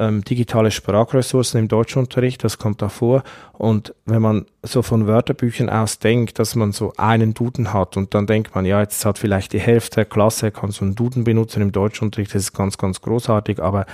ähm, 0.00 0.24
digitale 0.24 0.70
Sprachressourcen 0.70 1.60
im 1.60 1.68
Deutschunterricht, 1.68 2.42
das 2.42 2.58
kommt 2.58 2.80
davor. 2.80 3.22
Und 3.52 3.94
wenn 4.06 4.22
man 4.22 4.46
so 4.62 4.80
von 4.80 5.06
Wörterbüchern 5.06 5.68
aus 5.68 5.98
denkt, 5.98 6.38
dass 6.38 6.54
man 6.54 6.72
so 6.72 6.94
einen 6.96 7.34
Duden 7.34 7.74
hat 7.74 7.98
und 7.98 8.14
dann 8.14 8.26
denkt 8.26 8.54
man, 8.54 8.64
ja, 8.64 8.80
jetzt 8.80 9.04
hat 9.04 9.18
vielleicht 9.18 9.52
die 9.52 9.60
Hälfte 9.60 9.96
der 9.96 10.04
Klasse, 10.06 10.50
kann 10.50 10.70
so 10.70 10.84
einen 10.84 10.94
Duden 10.94 11.24
benutzen 11.24 11.60
im 11.60 11.70
Deutschunterricht, 11.70 12.34
das 12.34 12.44
ist 12.44 12.54
ganz, 12.54 12.78
ganz 12.78 13.02
großartig, 13.02 13.60
aber 13.60 13.84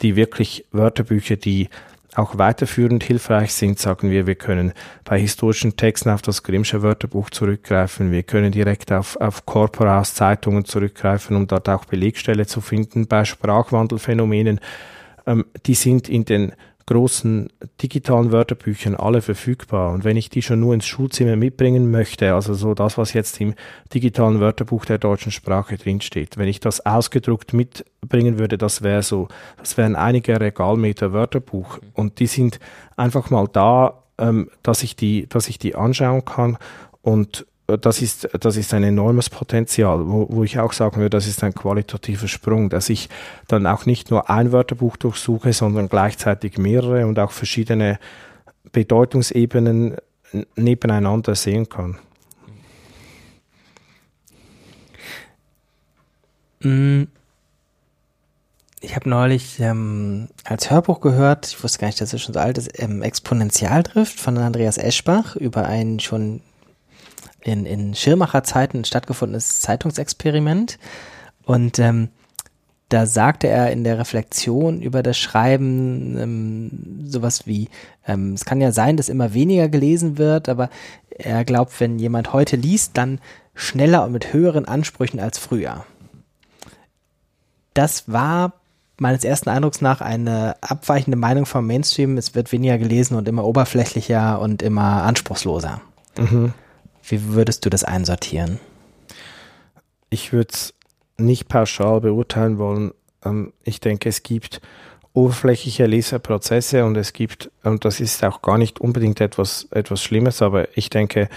die 0.00 0.16
wirklich 0.16 0.64
Wörterbücher, 0.72 1.36
die 1.36 1.68
auch 2.16 2.38
weiterführend 2.38 3.04
hilfreich 3.04 3.52
sind, 3.52 3.78
sagen 3.78 4.10
wir, 4.10 4.26
wir 4.26 4.36
können 4.36 4.72
bei 5.04 5.18
historischen 5.18 5.76
Texten 5.76 6.10
auf 6.10 6.22
das 6.22 6.42
Grimmsche 6.42 6.82
Wörterbuch 6.82 7.28
zurückgreifen, 7.28 8.12
wir 8.12 8.22
können 8.22 8.52
direkt 8.52 8.92
auf, 8.92 9.16
auf 9.16 9.44
Corpora 9.44 10.00
aus 10.00 10.14
Zeitungen 10.14 10.64
zurückgreifen, 10.64 11.36
um 11.36 11.46
dort 11.46 11.68
auch 11.68 11.84
Belegstelle 11.84 12.46
zu 12.46 12.60
finden 12.60 13.08
bei 13.08 13.24
Sprachwandelphänomenen 13.24 14.60
ähm, 15.26 15.44
die 15.66 15.74
sind 15.74 16.08
in 16.08 16.24
den 16.24 16.52
großen 16.86 17.48
digitalen 17.80 18.30
Wörterbüchern 18.30 18.94
alle 18.94 19.22
verfügbar. 19.22 19.92
Und 19.92 20.04
wenn 20.04 20.16
ich 20.16 20.28
die 20.28 20.42
schon 20.42 20.60
nur 20.60 20.74
ins 20.74 20.86
Schulzimmer 20.86 21.36
mitbringen 21.36 21.90
möchte, 21.90 22.34
also 22.34 22.52
so 22.54 22.74
das, 22.74 22.98
was 22.98 23.14
jetzt 23.14 23.40
im 23.40 23.54
digitalen 23.94 24.40
Wörterbuch 24.40 24.84
der 24.84 24.98
deutschen 24.98 25.32
Sprache 25.32 25.78
drinsteht, 25.78 26.36
wenn 26.36 26.48
ich 26.48 26.60
das 26.60 26.84
ausgedruckt 26.84 27.54
mitbringen 27.54 28.38
würde, 28.38 28.58
das 28.58 28.82
wäre 28.82 29.02
so, 29.02 29.28
das 29.56 29.76
wären 29.78 29.96
einige 29.96 30.38
Regalmeter 30.38 31.12
Wörterbuch. 31.12 31.78
Und 31.94 32.20
die 32.20 32.26
sind 32.26 32.60
einfach 32.96 33.30
mal 33.30 33.48
da, 33.50 34.02
ähm, 34.18 34.50
dass 34.62 34.82
ich 34.82 34.94
die, 34.94 35.26
dass 35.26 35.48
ich 35.48 35.58
die 35.58 35.74
anschauen 35.74 36.24
kann 36.24 36.58
und 37.00 37.46
das 37.66 38.02
ist, 38.02 38.28
das 38.38 38.56
ist 38.56 38.74
ein 38.74 38.82
enormes 38.82 39.30
Potenzial, 39.30 40.06
wo, 40.06 40.26
wo 40.28 40.44
ich 40.44 40.58
auch 40.58 40.72
sagen 40.72 40.96
würde, 40.96 41.10
das 41.10 41.26
ist 41.26 41.42
ein 41.42 41.54
qualitativer 41.54 42.28
Sprung, 42.28 42.68
dass 42.68 42.90
ich 42.90 43.08
dann 43.48 43.66
auch 43.66 43.86
nicht 43.86 44.10
nur 44.10 44.28
ein 44.28 44.52
Wörterbuch 44.52 44.96
durchsuche, 44.96 45.52
sondern 45.52 45.88
gleichzeitig 45.88 46.58
mehrere 46.58 47.06
und 47.06 47.18
auch 47.18 47.30
verschiedene 47.30 47.98
Bedeutungsebenen 48.72 49.96
nebeneinander 50.56 51.34
sehen 51.34 51.68
kann. 51.68 51.98
Mm. 56.60 57.04
Ich 58.80 58.94
habe 58.94 59.08
neulich 59.08 59.60
ähm, 59.60 60.28
als 60.44 60.70
Hörbuch 60.70 61.00
gehört, 61.00 61.46
ich 61.46 61.64
wusste 61.64 61.78
gar 61.78 61.86
nicht, 61.86 62.02
dass 62.02 62.12
es 62.12 62.20
schon 62.20 62.34
so 62.34 62.40
alt 62.40 62.58
ist, 62.58 62.78
ähm, 62.78 63.00
Exponentialdrift 63.00 64.20
von 64.20 64.36
Andreas 64.36 64.76
Eschbach 64.76 65.36
über 65.36 65.64
einen 65.64 66.00
schon 66.00 66.42
in, 67.44 67.66
in 67.66 67.94
Schirmacher 67.94 68.42
Zeiten 68.42 68.84
stattgefundenes 68.84 69.60
Zeitungsexperiment. 69.60 70.78
Und 71.44 71.78
ähm, 71.78 72.08
da 72.88 73.06
sagte 73.06 73.48
er 73.48 73.70
in 73.70 73.84
der 73.84 73.98
Reflexion 73.98 74.80
über 74.80 75.02
das 75.02 75.18
Schreiben 75.18 76.18
ähm, 76.18 77.06
sowas 77.06 77.46
wie, 77.46 77.68
ähm, 78.06 78.32
es 78.32 78.44
kann 78.44 78.60
ja 78.60 78.72
sein, 78.72 78.96
dass 78.96 79.08
immer 79.08 79.34
weniger 79.34 79.68
gelesen 79.68 80.18
wird, 80.18 80.48
aber 80.48 80.70
er 81.10 81.44
glaubt, 81.44 81.78
wenn 81.80 81.98
jemand 81.98 82.32
heute 82.32 82.56
liest, 82.56 82.96
dann 82.96 83.20
schneller 83.54 84.04
und 84.04 84.12
mit 84.12 84.32
höheren 84.32 84.66
Ansprüchen 84.66 85.20
als 85.20 85.38
früher. 85.38 85.84
Das 87.74 88.04
war 88.06 88.54
meines 88.98 89.24
ersten 89.24 89.50
Eindrucks 89.50 89.80
nach 89.80 90.00
eine 90.00 90.56
abweichende 90.60 91.16
Meinung 91.16 91.46
vom 91.46 91.66
Mainstream. 91.66 92.16
Es 92.16 92.34
wird 92.34 92.52
weniger 92.52 92.78
gelesen 92.78 93.16
und 93.16 93.28
immer 93.28 93.44
oberflächlicher 93.44 94.40
und 94.40 94.62
immer 94.62 95.02
anspruchsloser. 95.02 95.80
Mhm. 96.16 96.52
Wie 97.06 97.34
würdest 97.34 97.64
du 97.64 97.70
das 97.70 97.84
einsortieren? 97.84 98.60
Ich 100.10 100.32
würde 100.32 100.50
es 100.52 100.74
nicht 101.16 101.48
pauschal 101.48 102.00
beurteilen 102.00 102.58
wollen. 102.58 102.92
Ähm, 103.24 103.52
ich 103.62 103.80
denke, 103.80 104.08
es 104.08 104.22
gibt 104.22 104.60
oberflächliche 105.12 105.86
Leserprozesse 105.86 106.84
und 106.84 106.96
es 106.96 107.12
gibt, 107.12 107.50
und 107.62 107.84
das 107.84 108.00
ist 108.00 108.24
auch 108.24 108.42
gar 108.42 108.58
nicht 108.58 108.80
unbedingt 108.80 109.20
etwas, 109.20 109.68
etwas 109.70 110.02
Schlimmes, 110.02 110.42
aber 110.42 110.76
ich 110.76 110.90
denke, 110.90 111.28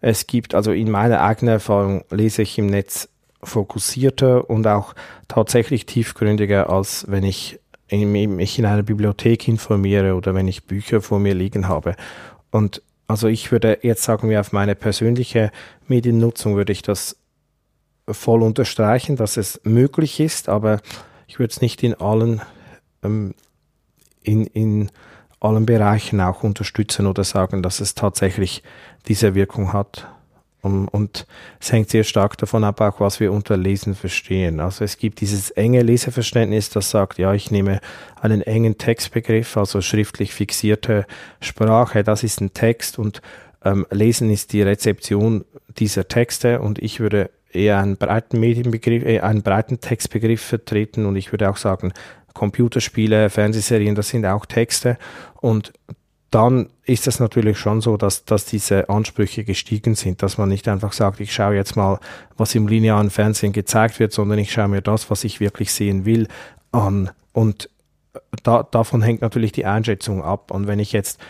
es 0.00 0.26
gibt, 0.26 0.54
also 0.54 0.70
in 0.70 0.90
meiner 0.90 1.20
eigenen 1.22 1.54
Erfahrung 1.54 2.04
lese 2.10 2.42
ich 2.42 2.58
im 2.58 2.66
Netz 2.66 3.08
fokussierter 3.42 4.48
und 4.48 4.66
auch 4.66 4.94
tatsächlich 5.26 5.86
tiefgründiger, 5.86 6.70
als 6.70 7.06
wenn 7.08 7.24
ich 7.24 7.58
mich 7.90 8.58
in 8.58 8.66
einer 8.66 8.82
Bibliothek 8.82 9.48
informiere 9.48 10.14
oder 10.14 10.34
wenn 10.34 10.48
ich 10.48 10.64
Bücher 10.64 11.00
vor 11.00 11.18
mir 11.18 11.34
liegen 11.34 11.68
habe. 11.68 11.96
Und 12.50 12.82
also 13.06 13.28
ich 13.28 13.52
würde 13.52 13.78
jetzt 13.82 14.02
sagen 14.02 14.30
wir 14.30 14.40
auf 14.40 14.52
meine 14.52 14.74
persönliche 14.74 15.50
Mediennutzung 15.86 16.56
würde 16.56 16.72
ich 16.72 16.82
das 16.82 17.16
voll 18.08 18.42
unterstreichen, 18.42 19.16
dass 19.16 19.36
es 19.36 19.60
möglich 19.64 20.20
ist, 20.20 20.48
aber 20.48 20.80
ich 21.26 21.38
würde 21.38 21.52
es 21.52 21.60
nicht 21.60 21.82
in 21.82 21.94
allen 21.94 22.42
ähm, 23.02 23.34
in, 24.22 24.46
in 24.46 24.90
allen 25.40 25.66
Bereichen 25.66 26.20
auch 26.20 26.42
unterstützen 26.42 27.06
oder 27.06 27.22
sagen, 27.22 27.62
dass 27.62 27.80
es 27.80 27.94
tatsächlich 27.94 28.62
diese 29.06 29.34
Wirkung 29.34 29.72
hat. 29.72 30.08
Und, 30.64 30.88
und 30.88 31.26
es 31.60 31.70
hängt 31.70 31.90
sehr 31.90 32.04
stark 32.04 32.36
davon 32.38 32.64
ab, 32.64 32.80
auch 32.80 33.00
was 33.00 33.20
wir 33.20 33.32
unter 33.32 33.56
Lesen 33.56 33.94
verstehen. 33.94 34.60
Also 34.60 34.84
es 34.84 34.98
gibt 34.98 35.20
dieses 35.20 35.50
enge 35.50 35.82
Leseverständnis, 35.82 36.70
das 36.70 36.90
sagt, 36.90 37.18
ja, 37.18 37.34
ich 37.34 37.50
nehme 37.50 37.80
einen 38.20 38.42
engen 38.42 38.78
Textbegriff, 38.78 39.56
also 39.56 39.80
schriftlich 39.80 40.32
fixierte 40.32 41.06
Sprache, 41.40 42.02
das 42.02 42.22
ist 42.22 42.40
ein 42.40 42.54
Text 42.54 42.98
und 42.98 43.20
ähm, 43.64 43.86
Lesen 43.90 44.30
ist 44.30 44.52
die 44.52 44.62
Rezeption 44.62 45.44
dieser 45.78 46.06
Texte. 46.06 46.60
Und 46.60 46.78
ich 46.78 47.00
würde 47.00 47.30
eher 47.50 47.78
einen 47.78 47.96
breiten 47.96 48.38
Medienbegriff, 48.38 49.04
eher 49.04 49.24
einen 49.24 49.42
breiten 49.42 49.80
Textbegriff 49.80 50.42
vertreten. 50.42 51.06
Und 51.06 51.16
ich 51.16 51.32
würde 51.32 51.48
auch 51.48 51.56
sagen, 51.56 51.92
Computerspiele, 52.34 53.30
Fernsehserien, 53.30 53.94
das 53.94 54.08
sind 54.08 54.26
auch 54.26 54.46
Texte. 54.46 54.98
Und 55.40 55.72
dann 56.34 56.68
ist 56.84 57.06
es 57.06 57.20
natürlich 57.20 57.58
schon 57.58 57.80
so, 57.80 57.96
dass, 57.96 58.24
dass 58.24 58.44
diese 58.44 58.88
Ansprüche 58.88 59.44
gestiegen 59.44 59.94
sind, 59.94 60.20
dass 60.20 60.36
man 60.36 60.48
nicht 60.48 60.66
einfach 60.66 60.92
sagt, 60.92 61.20
ich 61.20 61.32
schaue 61.32 61.54
jetzt 61.54 61.76
mal, 61.76 62.00
was 62.36 62.56
im 62.56 62.66
linearen 62.66 63.10
Fernsehen 63.10 63.52
gezeigt 63.52 64.00
wird, 64.00 64.12
sondern 64.12 64.40
ich 64.40 64.50
schaue 64.50 64.66
mir 64.66 64.82
das, 64.82 65.10
was 65.10 65.22
ich 65.22 65.38
wirklich 65.38 65.72
sehen 65.72 66.04
will, 66.04 66.26
an. 66.72 67.12
Und 67.32 67.70
da, 68.42 68.64
davon 68.64 69.00
hängt 69.00 69.20
natürlich 69.20 69.52
die 69.52 69.64
Einschätzung 69.64 70.24
ab. 70.24 70.50
Und 70.50 70.66
wenn 70.66 70.80
ich 70.80 70.90
jetzt 70.90 71.20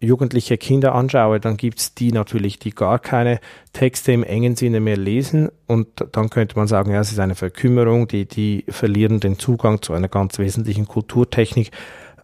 jugendliche 0.00 0.56
Kinder 0.56 0.94
anschaue, 0.94 1.40
dann 1.40 1.58
gibt 1.58 1.80
es 1.80 1.94
die 1.94 2.10
natürlich, 2.10 2.58
die 2.58 2.70
gar 2.70 2.98
keine 2.98 3.40
Texte 3.74 4.12
im 4.12 4.22
engen 4.22 4.56
Sinne 4.56 4.80
mehr 4.80 4.96
lesen. 4.96 5.50
Und 5.66 5.88
dann 6.12 6.30
könnte 6.30 6.56
man 6.56 6.68
sagen, 6.68 6.90
ja, 6.90 7.00
es 7.00 7.12
ist 7.12 7.18
eine 7.18 7.34
Verkümmerung, 7.34 8.08
die, 8.08 8.24
die 8.24 8.64
verlieren 8.70 9.20
den 9.20 9.38
Zugang 9.38 9.82
zu 9.82 9.92
einer 9.92 10.08
ganz 10.08 10.38
wesentlichen 10.38 10.88
Kulturtechnik. 10.88 11.70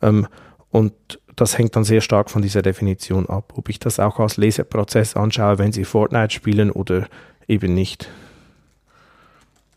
Ähm, 0.00 0.26
und 0.71 1.21
das 1.37 1.59
hängt 1.59 1.76
dann 1.76 1.85
sehr 1.85 2.00
stark 2.00 2.31
von 2.31 2.43
dieser 2.43 2.62
Definition 2.62 3.29
ab, 3.29 3.53
ob 3.57 3.69
ich 3.69 3.79
das 3.79 3.99
auch 3.99 4.21
als 4.21 4.37
Leseprozess 4.37 5.17
anschaue, 5.17 5.59
wenn 5.59 5.73
sie 5.73 5.85
Fortnite 5.85 6.33
spielen 6.33 6.71
oder 6.71 7.09
eben 7.49 7.75
nicht. 7.75 8.09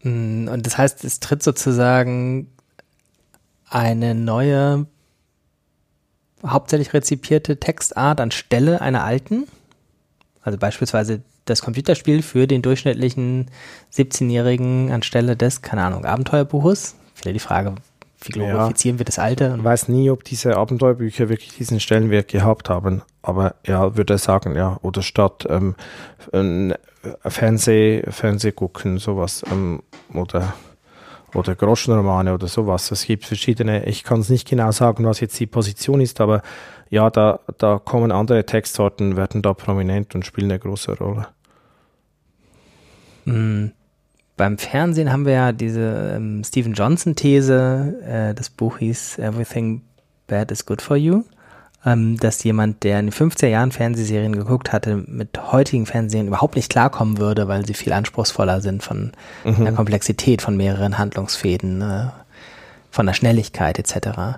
Mm, 0.04 0.48
und 0.48 0.66
das 0.66 0.78
heißt, 0.78 1.04
es 1.04 1.20
tritt 1.20 1.44
sozusagen 1.44 2.48
eine 3.70 4.16
neue, 4.16 4.86
hauptsächlich 6.46 6.94
rezipierte 6.94 7.60
Textart 7.60 8.22
anstelle 8.22 8.82
einer 8.82 9.04
alten. 9.04 9.48
Also 10.42 10.58
beispielsweise 10.58 11.22
das 11.46 11.62
Computerspiel 11.62 12.22
für 12.22 12.48
den 12.48 12.62
durchschnittlichen 12.62 13.50
17-Jährigen 13.94 14.92
anstelle 14.92 15.36
des, 15.36 15.62
keine 15.62 15.84
Ahnung, 15.84 16.06
Abenteuerbuches. 16.06 16.96
Wieder 17.18 17.34
die 17.34 17.40
Frage, 17.40 17.76
glorifizieren 18.20 18.98
ja, 18.98 19.00
wir 19.00 19.06
das 19.06 19.20
Alte? 19.20 19.56
Ich 19.58 19.64
weiß 19.64 19.88
nie, 19.90 20.10
ob 20.10 20.24
diese 20.24 20.58
Abenteuerbücher 20.58 21.30
wirklich 21.30 21.56
diesen 21.56 21.80
Stellenwert 21.80 22.28
gehabt 22.28 22.70
haben, 22.70 23.02
aber 23.22 23.56
ja, 23.66 23.96
würde 23.96 24.18
sagen, 24.18 24.56
ja, 24.56 24.78
oder 24.82 25.02
statt 25.02 25.48
ähm, 25.50 25.76
Fernseh, 27.26 28.04
Fernseh 28.10 28.52
gucken, 28.52 28.98
sowas, 28.98 29.44
ähm, 29.52 29.82
oder 30.14 30.54
oder 31.34 31.56
Groschenromane 31.56 32.34
oder 32.34 32.48
sowas. 32.48 32.90
Es 32.92 33.06
gibt 33.06 33.26
verschiedene, 33.26 33.86
ich 33.86 34.04
kann 34.04 34.22
es 34.22 34.30
nicht 34.30 34.48
genau 34.48 34.72
sagen, 34.72 35.06
was 35.06 35.20
jetzt 35.20 35.40
die 35.40 35.46
Position 35.46 36.02
ist, 36.02 36.22
aber 36.22 36.42
ja, 36.90 37.10
da, 37.10 37.40
da 37.58 37.80
kommen 37.80 38.12
andere 38.12 38.46
Textsorten, 38.46 39.18
werden 39.18 39.42
da 39.42 39.54
prominent 39.54 40.16
und 40.16 40.26
spielen 40.26 40.52
eine 40.52 40.60
große 40.60 40.98
Rolle. 40.98 41.28
Mhm. 43.26 43.74
Beim 44.38 44.60
Fernsehen 44.60 45.12
haben 45.12 45.26
wir 45.26 45.34
ja 45.34 45.52
diese 45.52 46.14
ähm, 46.16 46.44
Stephen 46.44 46.74
Johnson-These, 46.74 47.96
äh, 48.08 48.34
das 48.36 48.52
Buch 48.52 48.78
hieß 48.78 49.18
Everything 49.18 49.82
Bad 50.28 50.52
is 50.52 50.68
Good 50.68 50.84
for 50.84 50.96
You, 50.96 51.24
ähm, 51.84 52.18
dass 52.18 52.44
jemand, 52.44 52.84
der 52.84 53.00
in 53.00 53.08
den 53.08 53.14
50er 53.14 53.48
Jahren 53.48 53.72
Fernsehserien 53.72 54.34
geguckt 54.34 54.72
hatte, 54.72 54.96
mit 54.96 55.52
heutigen 55.52 55.88
Fernsehserien 55.88 56.28
überhaupt 56.28 56.56
nicht 56.56 56.70
klarkommen 56.70 57.18
würde, 57.18 57.48
weil 57.48 57.66
sie 57.66 57.74
viel 57.74 57.92
anspruchsvoller 57.92 58.62
sind 58.62 58.84
von 58.84 59.12
mhm. 59.44 59.64
der 59.64 59.74
Komplexität 59.74 60.44
von 60.44 60.56
mehreren 60.56 61.00
Handlungsfäden, 61.00 61.82
äh, 61.82 62.06
von 62.92 63.08
der 63.08 63.14
Schnelligkeit 63.14 63.80
etc. 63.80 64.38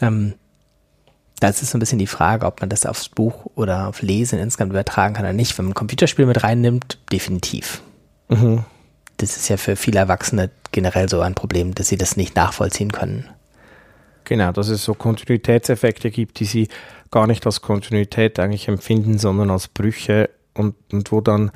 Ähm, 0.00 0.34
das 1.40 1.62
ist 1.62 1.72
so 1.72 1.78
ein 1.78 1.80
bisschen 1.80 1.98
die 1.98 2.06
Frage, 2.06 2.46
ob 2.46 2.60
man 2.60 2.70
das 2.70 2.86
aufs 2.86 3.08
Buch 3.08 3.46
oder 3.56 3.88
auf 3.88 4.02
Lesen 4.02 4.38
insgesamt 4.38 4.70
übertragen 4.70 5.14
kann 5.14 5.24
oder 5.24 5.32
nicht. 5.32 5.58
Wenn 5.58 5.64
man 5.64 5.72
ein 5.72 5.74
Computerspiel 5.74 6.26
mit 6.26 6.44
reinnimmt, 6.44 6.98
definitiv. 7.10 7.82
Mhm 8.28 8.64
das 9.20 9.36
ist 9.36 9.48
ja 9.48 9.56
für 9.56 9.76
viele 9.76 9.98
Erwachsene 9.98 10.50
generell 10.72 11.08
so 11.08 11.20
ein 11.20 11.34
Problem, 11.34 11.74
dass 11.74 11.88
sie 11.88 11.98
das 11.98 12.16
nicht 12.16 12.36
nachvollziehen 12.36 12.92
können. 12.92 13.28
Genau, 14.24 14.52
dass 14.52 14.68
es 14.68 14.84
so 14.84 14.94
Kontinuitätseffekte 14.94 16.10
gibt, 16.10 16.40
die 16.40 16.44
sie 16.44 16.68
gar 17.10 17.26
nicht 17.26 17.44
als 17.46 17.60
Kontinuität 17.60 18.38
eigentlich 18.38 18.68
empfinden, 18.68 19.18
sondern 19.18 19.50
als 19.50 19.68
Brüche 19.68 20.30
und, 20.54 20.74
und 20.92 21.10
wo 21.10 21.20
dann, 21.20 21.50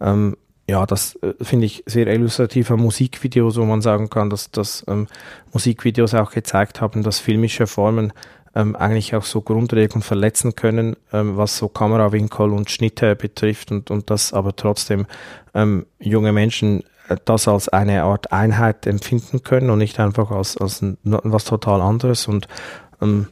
ähm, 0.00 0.36
ja, 0.68 0.84
das 0.84 1.16
äh, 1.22 1.32
finde 1.40 1.66
ich 1.66 1.82
sehr 1.86 2.06
illustrativ 2.06 2.70
an 2.70 2.80
Musikvideos, 2.80 3.56
wo 3.56 3.64
man 3.64 3.80
sagen 3.80 4.10
kann, 4.10 4.28
dass, 4.30 4.50
dass 4.50 4.84
ähm, 4.86 5.06
Musikvideos 5.52 6.14
auch 6.14 6.30
gezeigt 6.30 6.80
haben, 6.80 7.02
dass 7.02 7.18
filmische 7.18 7.66
Formen 7.66 8.12
ähm, 8.54 8.76
eigentlich 8.76 9.14
auch 9.14 9.24
so 9.24 9.40
grundlegend 9.40 10.04
verletzen 10.04 10.54
können, 10.54 10.96
ähm, 11.12 11.36
was 11.36 11.56
so 11.56 11.68
Kamerawinkel 11.68 12.50
und 12.50 12.70
Schnitte 12.70 13.16
betrifft 13.16 13.70
und, 13.72 13.90
und 13.90 14.10
das 14.10 14.32
aber 14.32 14.54
trotzdem 14.54 15.06
ähm, 15.54 15.86
junge 15.98 16.32
Menschen 16.32 16.84
das 17.24 17.48
als 17.48 17.68
eine 17.68 18.02
Art 18.02 18.32
Einheit 18.32 18.86
empfinden 18.86 19.42
können 19.42 19.70
und 19.70 19.78
nicht 19.78 19.98
einfach 20.00 20.30
als, 20.30 20.56
als 20.56 20.84
was 21.02 21.44
total 21.44 21.80
anderes. 21.80 22.26
Und 22.26 22.48
ähm, 23.00 23.28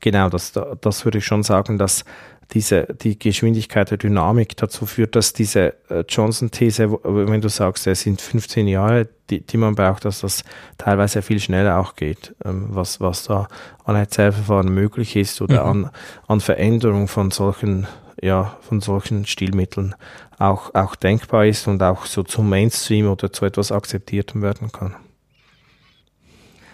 genau, 0.00 0.28
das, 0.28 0.52
das 0.80 1.04
würde 1.04 1.18
ich 1.18 1.26
schon 1.26 1.42
sagen, 1.42 1.78
dass 1.78 2.04
diese, 2.52 2.86
die 3.00 3.18
Geschwindigkeit 3.18 3.90
der 3.90 3.98
Dynamik 3.98 4.56
dazu 4.56 4.86
führt, 4.86 5.16
dass 5.16 5.32
diese 5.32 5.74
äh, 5.90 6.04
Johnson-These, 6.08 6.90
wenn 7.02 7.40
du 7.40 7.48
sagst, 7.48 7.86
es 7.86 8.02
sind 8.02 8.20
15 8.20 8.68
Jahre, 8.68 9.08
die, 9.30 9.40
die 9.40 9.56
man 9.56 9.74
braucht, 9.74 10.04
dass 10.04 10.20
das 10.20 10.44
teilweise 10.78 11.22
viel 11.22 11.40
schneller 11.40 11.78
auch 11.78 11.96
geht, 11.96 12.34
ähm, 12.44 12.68
was, 12.70 13.00
was 13.00 13.24
da 13.24 13.48
an 13.84 13.96
Erzählverfahren 13.96 14.72
möglich 14.72 15.16
ist 15.16 15.40
oder 15.40 15.64
mhm. 15.64 15.84
an, 15.86 15.90
an 16.28 16.40
Veränderung 16.40 17.08
von 17.08 17.30
solchen, 17.30 17.86
ja, 18.22 18.56
von 18.60 18.80
solchen 18.80 19.26
Stilmitteln 19.26 19.94
auch, 20.38 20.74
auch 20.74 20.94
denkbar 20.94 21.46
ist 21.46 21.66
und 21.66 21.82
auch 21.82 22.06
so 22.06 22.22
zum 22.22 22.48
Mainstream 22.48 23.08
oder 23.08 23.32
zu 23.32 23.44
etwas 23.44 23.72
Akzeptiertem 23.72 24.42
werden 24.42 24.70
kann. 24.70 24.94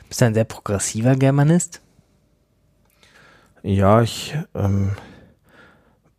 Bist 0.08 0.20
du 0.20 0.26
ein 0.26 0.34
sehr 0.34 0.44
progressiver 0.44 1.16
Germanist? 1.16 1.80
Ja, 3.62 4.02
ich 4.02 4.36
ähm, 4.54 4.96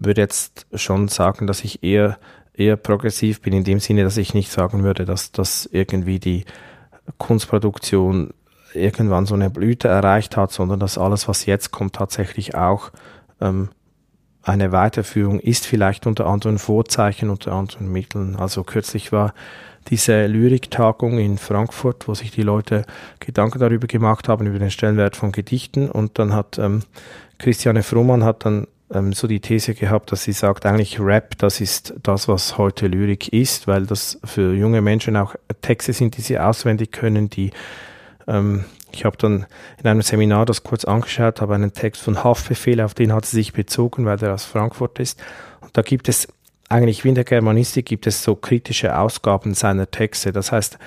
würde 0.06 0.22
jetzt 0.22 0.68
schon 0.74 1.08
sagen, 1.08 1.48
dass 1.48 1.64
ich 1.64 1.84
eher, 1.84 2.18
eher 2.54 2.76
progressiv 2.76 3.42
bin, 3.42 3.54
in 3.54 3.64
dem 3.64 3.80
Sinne, 3.80 4.04
dass 4.04 4.18
ich 4.18 4.34
nicht 4.34 4.52
sagen 4.52 4.84
würde, 4.84 5.06
dass, 5.06 5.32
dass 5.32 5.66
irgendwie 5.72 6.20
die 6.20 6.46
Kunstproduktion 7.18 8.34
irgendwann 8.74 9.26
so 9.26 9.36
eine 9.36 9.50
Blüte 9.50 9.88
erreicht 9.88 10.38
hat, 10.38 10.52
sondern 10.52 10.80
dass 10.80 10.98
alles, 10.98 11.28
was 11.28 11.46
jetzt 11.46 11.72
kommt, 11.72 11.96
tatsächlich 11.96 12.56
auch 12.56 12.92
ähm, 13.40 13.70
eine 14.42 14.72
Weiterführung 14.72 15.40
ist 15.40 15.66
vielleicht 15.66 16.06
unter 16.06 16.26
anderen 16.26 16.58
Vorzeichen, 16.58 17.30
unter 17.30 17.54
anderen 17.54 17.92
Mitteln. 17.92 18.36
Also 18.36 18.64
kürzlich 18.64 19.12
war 19.12 19.34
diese 19.90 20.28
Lyriktagung 20.28 21.18
in 21.18 21.38
Frankfurt, 21.38 22.08
wo 22.08 22.14
sich 22.14 22.32
die 22.32 22.42
Leute 22.42 22.86
Gedanken 23.20 23.60
darüber 23.60 23.88
gemacht 23.88 24.28
haben, 24.28 24.48
über 24.48 24.60
den 24.60 24.72
Stellenwert 24.72 25.16
von 25.16 25.32
Gedichten. 25.32 25.90
Und 25.90 26.20
dann 26.20 26.34
hat 26.34 26.58
ähm, 26.58 26.84
Christiane 27.38 27.84
Frohmann 27.84 28.24
hat 28.24 28.46
dann 28.46 28.68
ähm, 28.94 29.14
so 29.14 29.28
die 29.28 29.40
These 29.40 29.74
gehabt, 29.74 30.12
dass 30.12 30.24
sie 30.24 30.32
sagt, 30.32 30.66
eigentlich 30.66 31.00
Rap, 31.00 31.38
das 31.40 31.60
ist 31.60 31.94
das, 32.02 32.28
was 32.28 32.58
heute 32.58 32.88
Lyrik 32.88 33.34
ist, 33.34 33.68
weil 33.68 33.86
das 33.86 34.20
für 34.24 34.54
junge 34.54 34.82
Menschen 34.82 35.18
auch 35.18 35.36
Texte 35.62 35.94
sind, 35.94 36.18
die 36.18 36.22
sie 36.22 36.40
auswendig 36.40 36.92
können, 36.92 37.30
die 37.30 37.52
ähm, 38.28 38.66
ich 38.94 39.06
habe 39.06 39.18
dann 39.18 39.48
in 39.82 39.88
einem 39.88 40.04
Seminar 40.04 40.46
das 40.46 40.64
kurz 40.64 40.86
angeschaut, 40.86 41.42
habe 41.42 41.56
einen 41.56 41.74
Text 41.74 42.02
von 42.02 42.24
Haftbefehl, 42.24 42.80
auf 42.80 42.94
den 42.94 43.12
hat 43.12 43.26
sie 43.26 43.38
sich 43.38 43.52
bezogen, 43.52 44.06
weil 44.06 44.22
er 44.24 44.36
aus 44.36 44.46
Frankfurt 44.46 45.00
ist. 45.00 45.20
Und 45.62 45.76
da 45.76 45.82
gibt 45.82 46.08
es 46.08 46.28
eigentlich 46.70 47.04
wie 47.04 47.10
in 47.10 47.16
der 47.16 47.24
Germanistik 47.24 47.86
gibt 47.86 48.08
es 48.08 48.24
so 48.24 48.36
kritische 48.36 48.98
Ausgaben 48.98 49.54
seiner 49.54 49.90
Texte. 49.90 50.32
Das 50.32 50.52
heißt, 50.52 50.78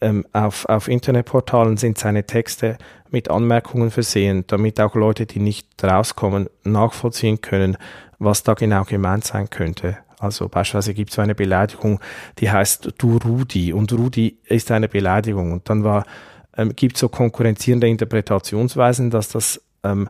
ähm, 0.00 0.26
auf, 0.32 0.66
auf 0.66 0.88
Internetportalen 0.88 1.76
sind 1.76 1.98
seine 1.98 2.24
Texte 2.24 2.78
mit 3.10 3.30
Anmerkungen 3.30 3.90
versehen, 3.90 4.44
damit 4.46 4.80
auch 4.80 4.94
Leute, 4.94 5.26
die 5.26 5.40
nicht 5.40 5.66
rauskommen, 5.82 6.48
nachvollziehen 6.64 7.40
können, 7.40 7.76
was 8.18 8.42
da 8.42 8.54
genau 8.54 8.84
gemeint 8.84 9.24
sein 9.24 9.50
könnte. 9.50 9.98
Also 10.18 10.48
beispielsweise 10.48 10.94
gibt 10.94 11.12
es 11.12 11.18
eine 11.18 11.34
Beleidigung, 11.34 12.00
die 12.38 12.50
heißt 12.50 12.94
du 12.98 13.18
Rudi 13.18 13.72
und 13.72 13.92
Rudi 13.92 14.38
ist 14.44 14.70
eine 14.70 14.88
Beleidigung. 14.88 15.52
Und 15.52 15.68
dann 15.68 16.04
ähm, 16.56 16.74
gibt 16.74 16.96
so 16.96 17.08
konkurrenzierende 17.08 17.88
Interpretationsweisen, 17.88 19.10
dass 19.10 19.28
das 19.28 19.62
ähm, 19.84 20.08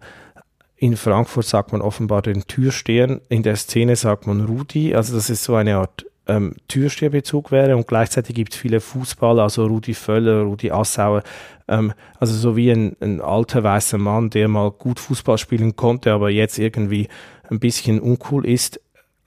in 0.77 0.97
Frankfurt 0.97 1.45
sagt 1.45 1.73
man 1.73 1.83
offenbar 1.83 2.23
den 2.23 2.47
Türstehern, 2.47 3.21
in 3.29 3.43
der 3.43 3.57
Szene 3.57 3.97
sagt 3.97 4.27
man 4.27 4.47
Rudi, 4.47 4.95
also 4.95 5.15
das 5.15 5.29
ist 5.29 5.43
so 5.43 5.57
eine 5.57 5.77
Art 5.77 6.07
ähm, 6.29 6.55
Türsteherbezug 6.69 7.51
wäre 7.51 7.77
und 7.77 7.89
gleichzeitig 7.89 8.35
gibt 8.35 8.53
es 8.53 8.59
viele 8.59 8.81
Fußballer, 8.81 9.43
also 9.43 9.67
Rudi 9.67 9.95
Völler, 9.95 10.43
Rudi 10.43 10.71
Assauer, 10.71 11.23
ähm, 11.67 11.93
also 12.21 12.35
so 12.35 12.57
wie 12.57 12.71
ein, 12.71 12.97
ein 13.01 13.21
alter 13.21 13.63
weißer 13.63 13.99
Mann, 13.99 14.31
der 14.31 14.49
mal 14.49 14.71
gut 14.71 15.01
Fußball 15.01 15.39
spielen 15.39 15.77
konnte, 15.77 16.13
aber 16.13 16.31
jetzt 16.31 16.59
irgendwie 16.59 17.09
ein 17.51 17.59
bisschen 17.59 18.01
uncool 18.01 18.47
ist, 18.47 18.81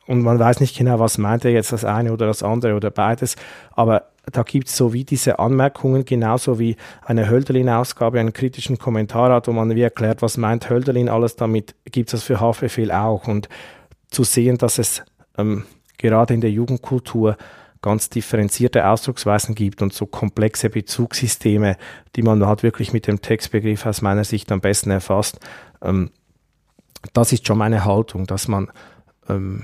und 0.08 0.24
man 0.24 0.40
weiß 0.40 0.60
nicht 0.60 0.78
genau, 0.78 1.00
was 1.00 1.18
meint 1.18 1.46
er 1.46 1.52
jetzt 1.52 1.72
das 1.72 1.86
eine 1.86 2.12
oder 2.12 2.26
das 2.26 2.44
andere 2.44 2.76
oder 2.76 2.90
beides, 2.90 3.36
aber 3.72 4.08
da 4.32 4.44
gibt 4.44 4.68
es 4.68 4.78
so 4.78 4.94
wie 4.94 5.04
diese 5.04 5.40
Anmerkungen, 5.40 6.06
genauso 6.06 6.60
wie 6.60 6.76
eine 7.06 7.30
Hölderlin-Ausgabe 7.30 8.20
einen 8.20 8.34
kritischen 8.34 8.78
Kommentar 8.78 9.32
hat, 9.32 9.48
wo 9.48 9.52
man 9.52 9.74
wie 9.76 9.82
erklärt, 9.82 10.22
was 10.22 10.38
meint 10.38 10.70
Hölderlin 10.70 11.10
alles 11.10 11.36
damit, 11.36 11.76
gibt 11.86 12.10
es 12.10 12.12
das 12.12 12.24
für 12.24 12.40
Haftbefehl 12.40 12.92
auch. 12.92 13.28
Und 13.28 13.50
zu 14.10 14.24
sehen, 14.24 14.58
dass 14.58 14.78
es 14.78 15.04
ähm, 15.38 15.64
gerade 16.02 16.34
in 16.34 16.42
der 16.42 16.52
Jugendkultur 16.52 17.38
ganz 17.82 18.10
differenzierte 18.10 18.88
Ausdrucksweisen 18.88 19.56
gibt 19.56 19.82
und 19.82 19.94
so 19.94 20.06
komplexe 20.06 20.70
Bezugssysteme, 20.70 21.78
die 22.16 22.22
man 22.22 22.46
halt 22.46 22.64
wirklich 22.64 22.94
mit 22.94 23.08
dem 23.08 23.22
Textbegriff 23.22 23.86
aus 23.86 24.02
meiner 24.02 24.24
Sicht 24.24 24.52
am 24.52 24.62
besten 24.62 24.92
erfasst. 24.92 25.40
Ähm, 25.82 26.12
das 27.14 27.32
ist 27.32 27.48
schon 27.48 27.58
meine 27.58 27.84
Haltung, 27.84 28.28
dass 28.28 28.48
man 28.48 28.72
ähm, 29.28 29.64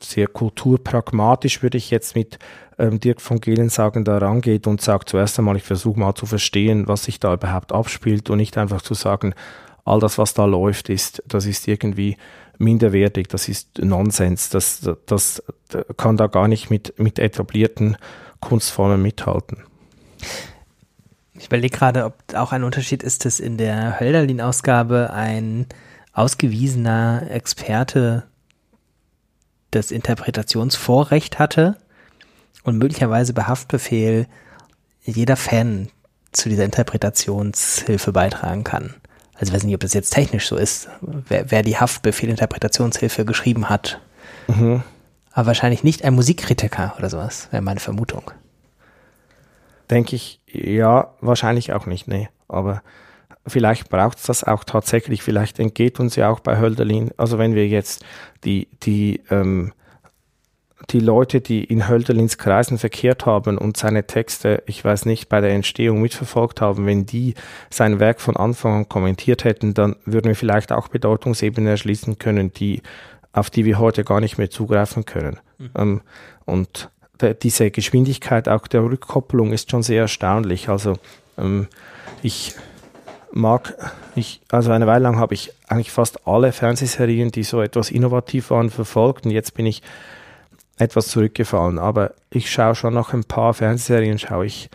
sehr 0.00 0.28
kulturpragmatisch, 0.28 1.62
würde 1.62 1.78
ich 1.78 1.90
jetzt 1.90 2.14
mit 2.14 2.38
ähm, 2.78 3.00
Dirk 3.00 3.20
von 3.20 3.40
Gehlen 3.40 3.68
sagen, 3.68 4.04
da 4.04 4.18
rangeht 4.18 4.68
und 4.68 4.80
sagt 4.80 5.08
zuerst 5.08 5.38
einmal, 5.38 5.56
ich 5.56 5.64
versuche 5.64 5.98
mal 5.98 6.14
zu 6.14 6.26
verstehen, 6.26 6.86
was 6.86 7.04
sich 7.04 7.18
da 7.18 7.34
überhaupt 7.34 7.72
abspielt 7.72 8.30
und 8.30 8.38
nicht 8.38 8.56
einfach 8.56 8.82
zu 8.82 8.94
sagen, 8.94 9.34
all 9.84 9.98
das, 9.98 10.18
was 10.18 10.34
da 10.34 10.44
läuft, 10.44 10.88
ist, 10.88 11.22
das 11.26 11.46
ist 11.46 11.66
irgendwie 11.66 12.16
minderwertig, 12.58 13.28
das 13.28 13.48
ist 13.48 13.78
Nonsens, 13.78 14.50
das, 14.50 14.80
das, 14.80 15.42
das 15.68 15.86
kann 15.96 16.16
da 16.16 16.26
gar 16.26 16.48
nicht 16.48 16.70
mit, 16.70 16.98
mit 16.98 17.18
etablierten 17.18 17.96
Kunstformen 18.40 19.00
mithalten. 19.00 19.64
Ich 21.34 21.46
überlege 21.46 21.76
gerade, 21.76 22.04
ob 22.04 22.14
auch 22.34 22.52
ein 22.52 22.64
Unterschied 22.64 23.02
ist, 23.02 23.24
dass 23.24 23.40
in 23.40 23.56
der 23.56 24.00
Hölderlin-Ausgabe 24.00 25.12
ein 25.12 25.66
ausgewiesener 26.12 27.30
Experte 27.30 28.24
das 29.70 29.90
Interpretationsvorrecht 29.90 31.38
hatte 31.38 31.76
und 32.64 32.78
möglicherweise 32.78 33.34
bei 33.34 33.44
Haftbefehl 33.44 34.26
jeder 35.02 35.36
Fan 35.36 35.88
zu 36.32 36.48
dieser 36.48 36.64
Interpretationshilfe 36.64 38.12
beitragen 38.12 38.64
kann. 38.64 38.94
Also 39.38 39.50
ich 39.50 39.54
weiß 39.54 39.64
nicht, 39.64 39.74
ob 39.74 39.80
das 39.80 39.94
jetzt 39.94 40.10
technisch 40.10 40.48
so 40.48 40.56
ist, 40.56 40.88
wer, 41.00 41.50
wer 41.50 41.62
die 41.62 41.76
Haftbefehl-Interpretationshilfe 41.76 43.24
geschrieben 43.24 43.68
hat. 43.68 44.00
Mhm. 44.48 44.82
Aber 45.32 45.46
wahrscheinlich 45.46 45.84
nicht 45.84 46.04
ein 46.04 46.14
Musikkritiker 46.14 46.94
oder 46.98 47.08
sowas, 47.08 47.48
wäre 47.52 47.62
meine 47.62 47.78
Vermutung. 47.78 48.32
Denke 49.90 50.16
ich, 50.16 50.40
ja, 50.46 51.14
wahrscheinlich 51.20 51.72
auch 51.72 51.86
nicht, 51.86 52.08
nee. 52.08 52.28
Aber 52.48 52.82
vielleicht 53.46 53.88
braucht 53.88 54.18
es 54.18 54.24
das 54.24 54.42
auch 54.42 54.64
tatsächlich, 54.64 55.22
vielleicht 55.22 55.60
entgeht 55.60 56.00
uns 56.00 56.16
ja 56.16 56.28
auch 56.28 56.40
bei 56.40 56.58
Hölderlin, 56.58 57.12
also 57.16 57.38
wenn 57.38 57.54
wir 57.54 57.68
jetzt 57.68 58.04
die, 58.44 58.68
die, 58.82 59.22
ähm, 59.30 59.72
die 60.90 61.00
Leute, 61.00 61.40
die 61.40 61.64
in 61.64 61.88
Hölderlins 61.88 62.38
Kreisen 62.38 62.78
verkehrt 62.78 63.26
haben 63.26 63.58
und 63.58 63.76
seine 63.76 64.06
Texte, 64.06 64.62
ich 64.66 64.82
weiß 64.82 65.04
nicht, 65.04 65.28
bei 65.28 65.40
der 65.40 65.50
Entstehung 65.50 66.00
mitverfolgt 66.00 66.60
haben, 66.60 66.86
wenn 66.86 67.04
die 67.04 67.34
sein 67.68 68.00
Werk 68.00 68.20
von 68.20 68.36
Anfang 68.36 68.72
an 68.74 68.88
kommentiert 68.88 69.44
hätten, 69.44 69.74
dann 69.74 69.96
würden 70.06 70.28
wir 70.28 70.36
vielleicht 70.36 70.72
auch 70.72 70.88
Bedeutungsebenen 70.88 71.68
erschließen 71.68 72.18
können, 72.18 72.52
die, 72.54 72.80
auf 73.32 73.50
die 73.50 73.66
wir 73.66 73.78
heute 73.78 74.02
gar 74.02 74.20
nicht 74.20 74.38
mehr 74.38 74.50
zugreifen 74.50 75.04
können. 75.04 75.38
Mhm. 75.58 75.70
Ähm, 75.76 76.00
und 76.46 76.90
diese 77.42 77.70
Geschwindigkeit 77.70 78.48
auch 78.48 78.66
der 78.66 78.82
Rückkopplung 78.82 79.52
ist 79.52 79.70
schon 79.70 79.82
sehr 79.82 80.02
erstaunlich. 80.02 80.68
Also 80.68 80.94
ähm, 81.36 81.66
ich 82.22 82.54
mag 83.30 83.74
ich, 84.14 84.40
also 84.50 84.70
eine 84.70 84.86
Weile 84.86 85.02
lang 85.02 85.18
habe 85.18 85.34
ich 85.34 85.52
eigentlich 85.68 85.90
fast 85.90 86.26
alle 86.26 86.52
Fernsehserien, 86.52 87.30
die 87.30 87.42
so 87.42 87.60
etwas 87.60 87.90
innovativ 87.90 88.50
waren, 88.50 88.70
verfolgt 88.70 89.26
und 89.26 89.32
jetzt 89.32 89.54
bin 89.54 89.66
ich 89.66 89.82
etwas 90.78 91.08
zurückgefallen. 91.08 91.78
Aber 91.78 92.12
ich 92.30 92.50
schaue 92.50 92.74
schon 92.74 92.94
noch 92.94 93.12
ein 93.12 93.24
paar 93.24 93.54
Fernsehserien, 93.54 94.18
schaue 94.18 94.46
ich 94.46 94.70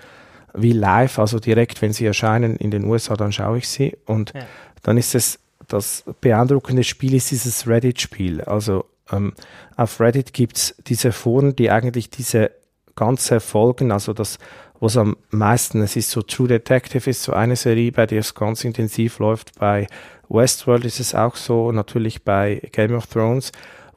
wie 0.53 0.71
live, 0.71 1.17
also 1.17 1.39
direkt, 1.39 1.81
wenn 1.81 1.93
sie 1.93 2.05
erscheinen 2.05 2.55
in 2.55 2.69
den 2.69 2.85
USA, 2.85 3.15
dann 3.15 3.31
schaue 3.31 3.57
ich 3.57 3.67
sie 3.67 3.97
und 4.05 4.33
ja. 4.35 4.41
dann 4.83 4.97
ist 4.97 5.15
es 5.15 5.39
das 5.67 6.03
beeindruckende 6.21 6.83
Spiel 6.83 7.15
ist 7.15 7.31
dieses 7.31 7.67
Reddit-Spiel. 7.67 8.41
Also 8.41 8.85
ähm, 9.11 9.33
auf 9.75 9.99
Reddit 9.99 10.33
gibt 10.33 10.57
es 10.57 10.75
diese 10.85 11.11
Foren, 11.11 11.55
die 11.55 11.71
eigentlich 11.71 12.09
diese 12.09 12.51
ganze 12.95 13.39
Folgen, 13.39 13.91
also 13.91 14.13
das 14.13 14.37
was 14.79 14.97
am 14.97 15.15
meisten, 15.29 15.81
es 15.81 15.95
ist 15.95 16.11
so 16.11 16.21
True 16.21 16.49
Detective 16.49 17.09
ist 17.09 17.23
so 17.23 17.31
eine 17.31 17.55
Serie, 17.55 17.93
bei 17.93 18.05
der 18.05 18.19
es 18.19 18.35
ganz 18.35 18.65
intensiv 18.65 19.19
läuft. 19.19 19.57
Bei 19.57 19.87
Westworld 20.27 20.83
ist 20.83 20.99
es 20.99 21.15
auch 21.15 21.37
so, 21.37 21.71
natürlich 21.71 22.25
bei 22.25 22.61
Game 22.73 22.93
of 22.93 23.07
Thrones, 23.07 23.53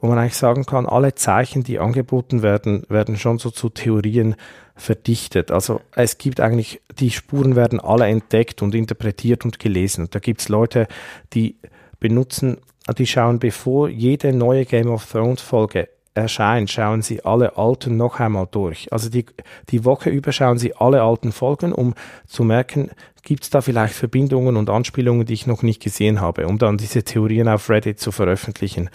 wo 0.07 0.11
man 0.11 0.19
eigentlich 0.19 0.37
sagen 0.37 0.66
kann, 0.66 0.87
alle 0.87 1.16
Zeichen, 1.16 1.64
die 1.64 1.81
angeboten 1.81 2.42
werden, 2.42 2.85
werden 2.88 3.16
schon 3.16 3.38
so 3.38 3.51
zu 3.51 3.71
Theorien 3.71 4.37
verdichtet. 4.77 5.51
Also 5.51 5.81
es 5.97 6.19
gibt 6.19 6.38
eigentlich, 6.38 6.81
die 6.99 7.11
Spuren 7.11 7.57
werden 7.57 7.81
alle 7.81 8.07
entdeckt 8.07 8.62
und 8.62 8.75
interpretiert 8.75 9.45
und 9.45 9.59
gelesen. 9.59 10.07
Da 10.11 10.21
gibt 10.21 10.42
es 10.42 10.49
Leute, 10.49 10.87
die 11.33 11.57
benutzen, 11.99 12.59
die 12.97 13.07
schauen, 13.07 13.40
bevor 13.40 13.88
jede 13.88 14.33
neue 14.33 14.64
Game 14.64 14.88
of 14.88 15.11
Thrones 15.11 15.40
Folge 15.40 15.88
erscheint, 16.14 16.71
schauen 16.71 17.03
Sie 17.03 17.25
alle 17.25 17.57
alten 17.59 17.97
noch 17.97 18.21
einmal 18.21 18.47
durch. 18.51 18.92
Also 18.92 19.11
die, 19.11 19.27
die 19.71 19.85
Woche 19.85 20.11
über 20.11 20.31
schauen 20.31 20.59
Sie 20.59 20.75
alle 20.77 21.03
alten 21.03 21.33
Folgen, 21.33 21.73
um 21.73 21.95
zu 22.27 22.45
merken, 22.45 22.90
gibt 23.23 23.42
es 23.42 23.51
da 23.51 23.61
vielleicht 23.61 23.95
Verbindungen 23.95 24.57
und 24.57 24.71
Anspielungen, 24.71 25.27
die 25.27 25.35
ich 25.35 25.47
noch 25.47 25.62
nicht 25.62 25.83
gesehen 25.83 26.21
habe, 26.21 26.47
um 26.47 26.59
dann 26.59 26.79
diese 26.79 27.03
Theorien 27.03 27.49
auf 27.49 27.69
Reddit 27.69 27.99
zu 27.99 28.12
veröffentlichen. 28.12 28.88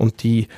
Und 0.00 0.22
die 0.22 0.48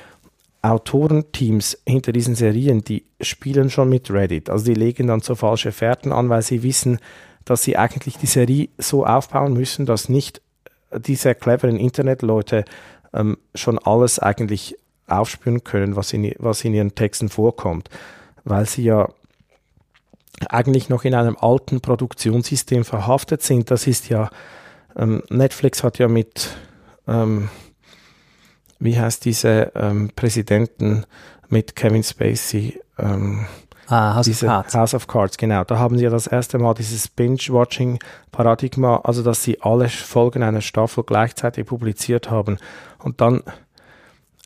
Autorenteams 0.61 1.77
hinter 1.85 2.13
diesen 2.13 2.35
Serien, 2.35 2.85
die 2.85 3.03
spielen 3.19 3.69
schon 3.69 3.89
mit 3.89 4.09
Reddit. 4.09 4.49
Also 4.49 4.63
die 4.63 4.73
legen 4.73 5.07
dann 5.07 5.19
so 5.19 5.35
falsche 5.35 5.73
Fährten 5.73 6.13
an, 6.13 6.29
weil 6.29 6.41
sie 6.41 6.63
wissen, 6.63 6.99
dass 7.43 7.63
sie 7.63 7.75
eigentlich 7.75 8.17
die 8.17 8.27
Serie 8.27 8.69
so 8.77 9.05
aufbauen 9.05 9.51
müssen, 9.51 9.85
dass 9.85 10.07
nicht 10.07 10.41
diese 10.97 11.35
cleveren 11.35 11.75
Internetleute 11.75 12.63
ähm, 13.13 13.37
schon 13.53 13.77
alles 13.79 14.19
eigentlich 14.19 14.77
aufspüren 15.07 15.65
können, 15.65 15.97
was 15.97 16.13
in, 16.13 16.33
was 16.39 16.63
in 16.63 16.73
ihren 16.73 16.95
Texten 16.95 17.27
vorkommt, 17.27 17.89
weil 18.45 18.65
sie 18.65 18.83
ja 18.83 19.09
eigentlich 20.47 20.87
noch 20.87 21.03
in 21.03 21.15
einem 21.15 21.35
alten 21.35 21.81
Produktionssystem 21.81 22.85
verhaftet 22.85 23.41
sind. 23.41 23.69
Das 23.69 23.87
ist 23.87 24.07
ja, 24.07 24.29
ähm, 24.95 25.21
Netflix 25.29 25.83
hat 25.83 25.99
ja 25.99 26.07
mit, 26.07 26.55
ähm, 27.05 27.49
wie 28.83 28.99
heißt 28.99 29.23
diese 29.25 29.71
ähm, 29.75 30.11
Präsidenten 30.15 31.05
mit 31.49 31.75
Kevin 31.75 32.03
Spacey, 32.03 32.79
ähm, 32.97 33.45
Ah, 33.87 34.15
House 34.15 34.25
diese 34.25 34.45
of 34.45 34.51
Cards. 34.51 34.75
House 34.75 34.93
of 34.93 35.07
Cards, 35.07 35.37
genau. 35.37 35.63
Da 35.65 35.77
haben 35.77 35.97
sie 35.97 36.05
ja 36.05 36.09
das 36.09 36.25
erste 36.27 36.57
Mal 36.57 36.73
dieses 36.73 37.09
Binge-Watching-Paradigma, 37.09 39.01
also 39.03 39.23
dass 39.23 39.43
sie 39.43 39.61
alle 39.61 39.89
Folgen 39.89 40.41
einer 40.41 40.61
Staffel 40.61 41.03
gleichzeitig 41.03 41.65
publiziert 41.65 42.31
haben. 42.31 42.57
Und 42.99 43.19
dann 43.19 43.43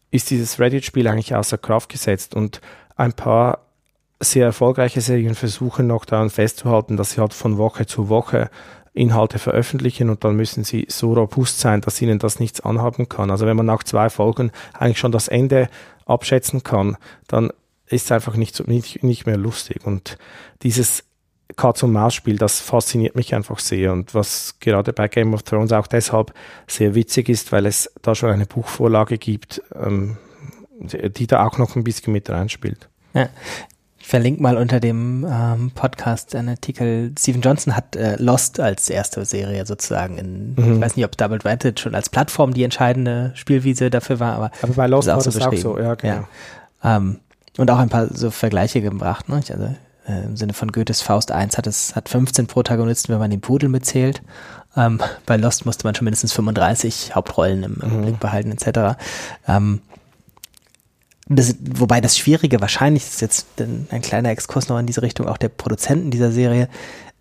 ist 0.10 0.32
dieses 0.32 0.60
Reddit-Spiel 0.60 1.08
eigentlich 1.08 1.36
außer 1.36 1.58
Kraft 1.60 1.90
gesetzt 1.90 2.36
und 2.36 2.62
ein 2.96 3.14
paar 3.14 3.60
sehr 4.20 4.46
erfolgreiche 4.46 5.02
Serien 5.02 5.36
versuchen 5.36 5.86
noch 5.86 6.06
daran 6.06 6.32
festzuhalten, 6.32 6.98
dass 6.98 7.12
sie 7.12 7.22
halt 7.22 7.34
von 7.34 7.58
Woche 7.58 7.86
zu 7.86 8.10
Woche 8.10 8.50
Inhalte 8.98 9.40
veröffentlichen 9.40 10.10
und 10.10 10.24
dann 10.24 10.36
müssen 10.36 10.64
sie 10.64 10.86
so 10.90 11.14
robust 11.14 11.60
sein, 11.60 11.82
dass 11.82 12.02
ihnen 12.02 12.20
das 12.20 12.40
nichts 12.40 12.62
anhaben 12.62 13.10
kann. 13.10 13.32
Also 13.32 13.46
wenn 13.46 13.58
man 13.58 13.66
nach 13.66 13.84
zwei 13.84 14.10
Folgen 14.10 14.52
eigentlich 14.74 15.00
schon 15.00 15.12
das 15.12 15.28
Ende 15.28 15.70
abschätzen 16.06 16.64
kann, 16.64 16.98
dann 17.28 17.52
ist 17.88 18.06
es 18.06 18.12
einfach 18.12 18.36
nicht, 18.36 18.68
nicht, 18.68 19.04
nicht 19.04 19.26
mehr 19.26 19.38
lustig. 19.38 19.86
Und 19.86 20.18
dieses 20.64 21.04
Katz- 21.56 21.84
und 21.84 21.94
Maus-Spiel, 21.94 22.38
das 22.38 22.60
fasziniert 22.60 23.16
mich 23.16 23.34
einfach 23.34 23.60
sehr 23.60 23.94
und 23.94 24.14
was 24.14 24.60
gerade 24.60 24.92
bei 24.92 25.08
Game 25.08 25.34
of 25.34 25.44
Thrones 25.44 25.72
auch 25.72 25.88
deshalb 25.88 26.34
sehr 26.68 26.94
witzig 26.94 27.30
ist, 27.30 27.52
weil 27.52 27.66
es 27.66 27.92
da 28.02 28.16
schon 28.16 28.32
eine 28.32 28.46
Buchvorlage 28.46 29.18
gibt, 29.18 29.62
ähm, 29.74 30.18
die 30.80 31.28
da 31.28 31.46
auch 31.46 31.58
noch 31.58 31.76
ein 31.76 31.84
bisschen 31.84 32.14
mit 32.14 32.30
reinspielt. 32.30 32.90
Ja. 33.14 33.30
Ich 34.08 34.12
verlinke 34.12 34.42
mal 34.42 34.56
unter 34.56 34.80
dem 34.80 35.28
ähm, 35.30 35.72
Podcast 35.76 36.34
einen 36.34 36.48
Artikel. 36.48 37.12
Steven 37.20 37.42
Johnson 37.42 37.76
hat 37.76 37.98
äh, 37.98 38.16
Lost 38.16 38.58
als 38.58 38.90
erste 38.90 39.26
Serie 39.26 39.66
sozusagen 39.66 40.18
in, 40.18 40.54
mhm. 40.56 40.76
ich 40.76 40.80
weiß 40.80 40.96
nicht, 40.96 41.04
ob 41.04 41.18
Double 41.18 41.36
Advantage 41.36 41.78
schon 41.78 41.94
als 41.94 42.08
Plattform 42.08 42.54
die 42.54 42.64
entscheidende 42.64 43.34
Spielwiese 43.36 43.90
dafür 43.90 44.22
war, 44.22 44.36
aber, 44.36 44.52
aber 44.62 44.74
bei 44.76 44.88
Lost 44.88 45.10
war 45.10 45.22
das 45.22 45.42
auch 45.42 45.54
so, 45.56 45.78
ja, 45.78 45.96
genau. 45.96 46.26
Ja. 46.84 46.96
Ähm, 46.96 47.20
und 47.58 47.70
auch 47.70 47.80
ein 47.80 47.90
paar 47.90 48.08
so 48.08 48.32
Vergleiche 48.32 48.80
gebracht, 48.80 49.28
ne? 49.28 49.42
Also 49.50 49.76
äh, 50.08 50.24
im 50.24 50.38
Sinne 50.38 50.54
von 50.54 50.72
Goethes 50.72 51.02
Faust 51.02 51.34
1 51.34 51.58
hat 51.58 51.68
es 51.68 51.94
hat 51.94 52.08
15 52.08 52.48
Protagonisten, 52.48 53.12
wenn 53.12 53.20
man 53.20 53.30
den 53.30 53.42
Pudel 53.42 53.68
mitzählt. 53.68 54.22
Ähm, 54.78 55.02
bei 55.26 55.36
Lost 55.36 55.66
musste 55.66 55.86
man 55.86 55.96
schon 55.96 56.06
mindestens 56.06 56.32
35 56.32 57.14
Hauptrollen 57.14 57.62
im, 57.62 57.78
im 57.82 57.98
mhm. 57.98 58.02
Blick 58.04 58.20
behalten, 58.22 58.54
etc. 58.54 58.98
Ähm, 59.50 59.82
das, 61.30 61.56
wobei 61.60 62.02
das 62.02 62.18
Schwierige 62.18 62.62
wahrscheinlich 62.62 63.04
ist 63.04 63.22
jetzt 63.22 63.48
ein 63.60 64.02
kleiner 64.02 64.30
Exkurs 64.30 64.70
noch 64.70 64.80
in 64.80 64.86
diese 64.86 65.02
Richtung, 65.02 65.28
auch 65.28 65.38
der 65.38 65.50
Produzenten 65.50 66.12
dieser 66.12 66.32
Serie. 66.32 66.70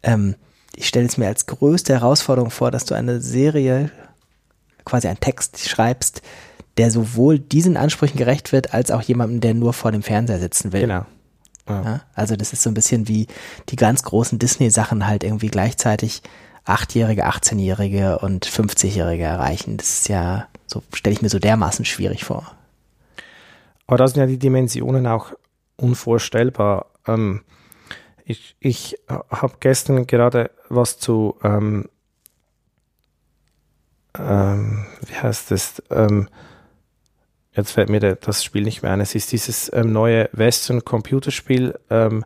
Ähm, 0.02 0.36
ich 0.76 0.86
stelle 0.86 1.06
es 1.06 1.16
mir 1.16 1.26
als 1.26 1.46
größte 1.46 1.94
Herausforderung 1.94 2.50
vor, 2.50 2.70
dass 2.70 2.84
du 2.84 2.94
eine 2.94 3.20
Serie, 3.20 3.90
quasi 4.84 5.08
einen 5.08 5.20
Text 5.20 5.68
schreibst, 5.68 6.22
der 6.76 6.90
sowohl 6.90 7.38
diesen 7.38 7.76
Ansprüchen 7.76 8.18
gerecht 8.18 8.52
wird, 8.52 8.74
als 8.74 8.90
auch 8.90 9.02
jemandem, 9.02 9.40
der 9.40 9.54
nur 9.54 9.72
vor 9.72 9.92
dem 9.92 10.02
Fernseher 10.02 10.38
sitzen 10.38 10.72
will. 10.72 10.82
Genau. 10.82 11.06
Ja. 11.68 11.82
Ja, 11.82 12.00
also 12.14 12.36
das 12.36 12.52
ist 12.52 12.62
so 12.62 12.70
ein 12.70 12.74
bisschen 12.74 13.08
wie 13.08 13.26
die 13.70 13.76
ganz 13.76 14.04
großen 14.04 14.38
Disney-Sachen 14.38 15.06
halt 15.06 15.24
irgendwie 15.24 15.48
gleichzeitig 15.48 16.22
Achtjährige, 16.64 17.26
18-Jährige 17.26 18.18
und 18.18 18.46
50-Jährige 18.46 19.24
erreichen. 19.24 19.76
Das 19.76 19.90
ist 19.90 20.08
ja, 20.08 20.46
so 20.66 20.82
stelle 20.92 21.14
ich 21.14 21.22
mir 21.22 21.28
so 21.28 21.38
dermaßen 21.38 21.84
schwierig 21.84 22.24
vor. 22.24 22.55
Aber 23.87 23.99
da 23.99 24.09
sind 24.09 24.20
ja 24.20 24.27
die 24.27 24.38
Dimensionen 24.38 25.07
auch 25.07 25.33
unvorstellbar. 25.77 26.87
Ähm, 27.07 27.42
ich 28.25 28.57
ich 28.59 28.96
habe 29.09 29.55
gestern 29.61 30.07
gerade 30.07 30.51
was 30.68 30.99
zu, 30.99 31.37
ähm, 31.44 31.88
ähm, 34.18 34.87
wie 35.07 35.14
heißt 35.14 35.51
das, 35.51 35.83
ähm, 35.90 36.29
jetzt 37.53 37.72
fällt 37.72 37.88
mir 37.88 38.01
der, 38.01 38.16
das 38.16 38.42
Spiel 38.42 38.64
nicht 38.64 38.83
mehr 38.83 38.92
ein. 38.92 39.01
Es 39.01 39.14
ist 39.14 39.31
dieses 39.31 39.72
ähm, 39.72 39.92
neue 39.92 40.29
Western-Computerspiel 40.33 41.79
ähm, 41.90 42.25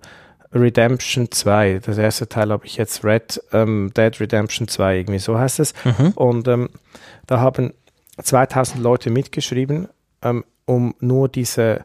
Redemption 0.53 1.31
2. 1.31 1.81
Das 1.85 1.99
erste 1.99 2.29
Teil 2.29 2.51
habe 2.51 2.66
ich 2.66 2.77
jetzt 2.77 3.05
Red 3.05 3.40
ähm, 3.53 3.92
Dead 3.94 4.18
Redemption 4.18 4.66
2, 4.66 4.99
irgendwie 4.99 5.20
so 5.20 5.38
heißt 5.38 5.61
es. 5.61 5.75
Mhm. 5.85 6.12
Und 6.16 6.49
da 7.27 7.40
haben 7.40 7.75
2000 8.20 8.83
Leute 8.83 9.11
mitgeschrieben, 9.11 9.88
ähm, 10.23 10.44
um 10.66 10.94
nur 11.01 11.29
diese 11.29 11.85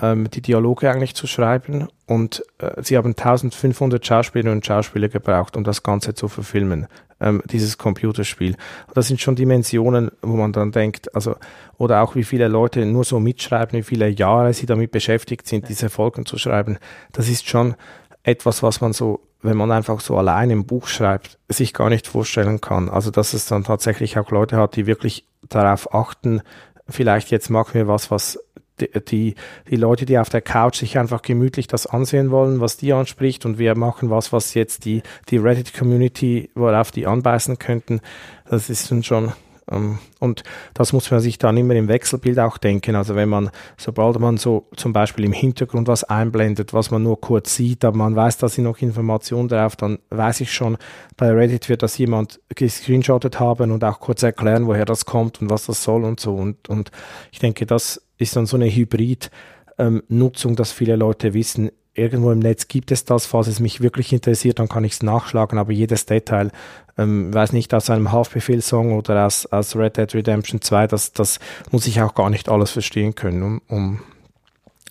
ähm, 0.00 0.28
die 0.30 0.42
Dialoge 0.42 0.90
eigentlich 0.90 1.14
zu 1.14 1.26
schreiben 1.26 1.88
und 2.06 2.42
äh, 2.58 2.82
sie 2.82 2.96
haben 2.96 3.10
1500 3.10 4.04
Schauspielerinnen 4.04 4.58
und 4.58 4.66
Schauspieler 4.66 5.08
gebraucht, 5.08 5.56
um 5.56 5.64
das 5.64 5.82
Ganze 5.82 6.14
zu 6.14 6.28
verfilmen, 6.28 6.86
ähm, 7.20 7.42
dieses 7.46 7.78
Computerspiel. 7.78 8.56
Und 8.88 8.96
das 8.96 9.08
sind 9.08 9.20
schon 9.20 9.36
Dimensionen, 9.36 10.10
wo 10.20 10.36
man 10.36 10.52
dann 10.52 10.72
denkt, 10.72 11.14
also, 11.14 11.36
oder 11.78 12.02
auch 12.02 12.14
wie 12.16 12.24
viele 12.24 12.48
Leute 12.48 12.84
nur 12.86 13.04
so 13.04 13.20
mitschreiben, 13.20 13.78
wie 13.78 13.82
viele 13.82 14.08
Jahre 14.08 14.52
sie 14.52 14.66
damit 14.66 14.90
beschäftigt 14.90 15.46
sind, 15.46 15.68
diese 15.68 15.90
Folgen 15.90 16.26
zu 16.26 16.38
schreiben. 16.38 16.78
Das 17.12 17.28
ist 17.28 17.48
schon 17.48 17.76
etwas, 18.24 18.62
was 18.62 18.80
man 18.80 18.92
so, 18.92 19.20
wenn 19.42 19.56
man 19.56 19.70
einfach 19.70 20.00
so 20.00 20.16
allein 20.18 20.50
im 20.50 20.66
Buch 20.66 20.88
schreibt, 20.88 21.38
sich 21.48 21.72
gar 21.72 21.88
nicht 21.88 22.06
vorstellen 22.08 22.60
kann. 22.60 22.88
Also, 22.88 23.10
dass 23.10 23.32
es 23.32 23.46
dann 23.46 23.64
tatsächlich 23.64 24.18
auch 24.18 24.30
Leute 24.30 24.56
hat, 24.56 24.74
die 24.76 24.86
wirklich 24.86 25.24
darauf 25.48 25.94
achten, 25.94 26.42
vielleicht 26.88 27.30
jetzt 27.30 27.50
machen 27.50 27.74
wir 27.74 27.88
was, 27.88 28.10
was 28.10 28.38
die, 28.80 29.34
die, 29.70 29.76
Leute, 29.76 30.04
die 30.04 30.18
auf 30.18 30.28
der 30.28 30.40
Couch 30.40 30.76
sich 30.78 30.98
einfach 30.98 31.22
gemütlich 31.22 31.68
das 31.68 31.86
ansehen 31.86 32.30
wollen, 32.30 32.60
was 32.60 32.76
die 32.76 32.92
anspricht 32.92 33.46
und 33.46 33.58
wir 33.58 33.76
machen 33.76 34.10
was, 34.10 34.32
was 34.32 34.54
jetzt 34.54 34.84
die, 34.84 35.02
die 35.28 35.36
Reddit-Community, 35.36 36.50
worauf 36.54 36.90
die 36.90 37.06
anbeißen 37.06 37.58
könnten, 37.58 38.00
das 38.48 38.70
ist 38.70 39.04
schon 39.04 39.32
und 39.66 40.42
das 40.74 40.92
muss 40.92 41.10
man 41.10 41.20
sich 41.20 41.38
dann 41.38 41.56
immer 41.56 41.74
im 41.74 41.88
Wechselbild 41.88 42.38
auch 42.38 42.58
denken. 42.58 42.96
Also 42.96 43.14
wenn 43.14 43.30
man, 43.30 43.50
sobald 43.78 44.18
man 44.18 44.36
so 44.36 44.68
zum 44.76 44.92
Beispiel 44.92 45.24
im 45.24 45.32
Hintergrund 45.32 45.88
was 45.88 46.04
einblendet, 46.04 46.74
was 46.74 46.90
man 46.90 47.02
nur 47.02 47.20
kurz 47.20 47.54
sieht, 47.54 47.84
aber 47.84 47.96
man 47.96 48.14
weiß, 48.14 48.36
da 48.38 48.48
sind 48.48 48.64
noch 48.64 48.78
Informationen 48.82 49.48
drauf, 49.48 49.76
dann 49.76 49.98
weiß 50.10 50.42
ich 50.42 50.52
schon, 50.52 50.76
bei 51.16 51.30
Reddit 51.30 51.68
wird 51.70 51.82
das 51.82 51.96
jemand 51.96 52.40
gescreenshottet 52.54 53.40
haben 53.40 53.70
und 53.70 53.82
auch 53.84 54.00
kurz 54.00 54.22
erklären, 54.22 54.66
woher 54.66 54.84
das 54.84 55.06
kommt 55.06 55.40
und 55.40 55.48
was 55.48 55.66
das 55.66 55.82
soll 55.82 56.04
und 56.04 56.20
so. 56.20 56.34
Und, 56.34 56.68
und 56.68 56.90
ich 57.32 57.38
denke, 57.38 57.64
das 57.64 58.02
ist 58.18 58.36
dann 58.36 58.44
so 58.44 58.56
eine 58.56 58.68
Hybrid-Nutzung, 58.68 60.50
ähm, 60.50 60.56
dass 60.56 60.72
viele 60.72 60.96
Leute 60.96 61.32
wissen, 61.32 61.70
irgendwo 61.94 62.32
im 62.32 62.40
Netz 62.40 62.68
gibt 62.68 62.90
es 62.90 63.04
das, 63.04 63.26
falls 63.26 63.46
es 63.46 63.60
mich 63.60 63.80
wirklich 63.80 64.12
interessiert, 64.12 64.58
dann 64.58 64.68
kann 64.68 64.84
ich 64.84 64.92
es 64.92 65.02
nachschlagen, 65.02 65.58
aber 65.58 65.72
jedes 65.72 66.06
Detail, 66.06 66.50
ähm, 66.98 67.32
weiß 67.32 67.52
nicht, 67.52 67.72
aus 67.72 67.88
einem 67.90 68.12
Haftbefehl-Song 68.12 68.92
oder 68.92 69.26
aus, 69.26 69.46
aus 69.46 69.76
Red 69.76 69.96
Dead 69.96 70.12
Redemption 70.12 70.60
2, 70.60 70.88
das, 70.88 71.12
das 71.12 71.38
muss 71.70 71.86
ich 71.86 72.02
auch 72.02 72.14
gar 72.14 72.30
nicht 72.30 72.48
alles 72.48 72.72
verstehen 72.72 73.14
können, 73.14 73.42
um, 73.42 73.62
um 73.68 74.00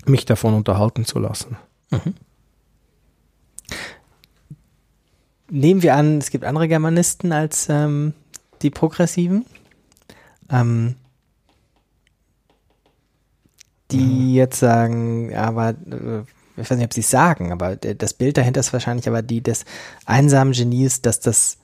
mich 0.05 0.25
davon 0.25 0.53
unterhalten 0.53 1.05
zu 1.05 1.19
lassen. 1.19 1.57
Mhm. 1.91 2.15
Nehmen 5.49 5.83
wir 5.83 5.95
an, 5.95 6.17
es 6.17 6.31
gibt 6.31 6.45
andere 6.45 6.67
Germanisten 6.67 7.31
als 7.31 7.67
ähm, 7.69 8.13
die 8.61 8.71
Progressiven. 8.71 9.45
Ähm, 10.49 10.95
die 13.91 13.97
mhm. 13.97 14.33
jetzt 14.33 14.59
sagen, 14.59 15.35
aber 15.35 15.69
äh, 15.69 16.23
ich 16.57 16.69
weiß 16.69 16.77
nicht, 16.77 16.85
ob 16.85 16.93
sie 16.93 17.01
es 17.01 17.09
sagen, 17.09 17.51
aber 17.51 17.75
das 17.75 18.13
Bild 18.13 18.37
dahinter 18.37 18.59
ist 18.59 18.73
wahrscheinlich 18.73 19.07
aber 19.07 19.21
die 19.21 19.41
des 19.41 19.65
einsamen 20.05 20.53
Genies, 20.53 21.01
das 21.01 21.19
das 21.19 21.57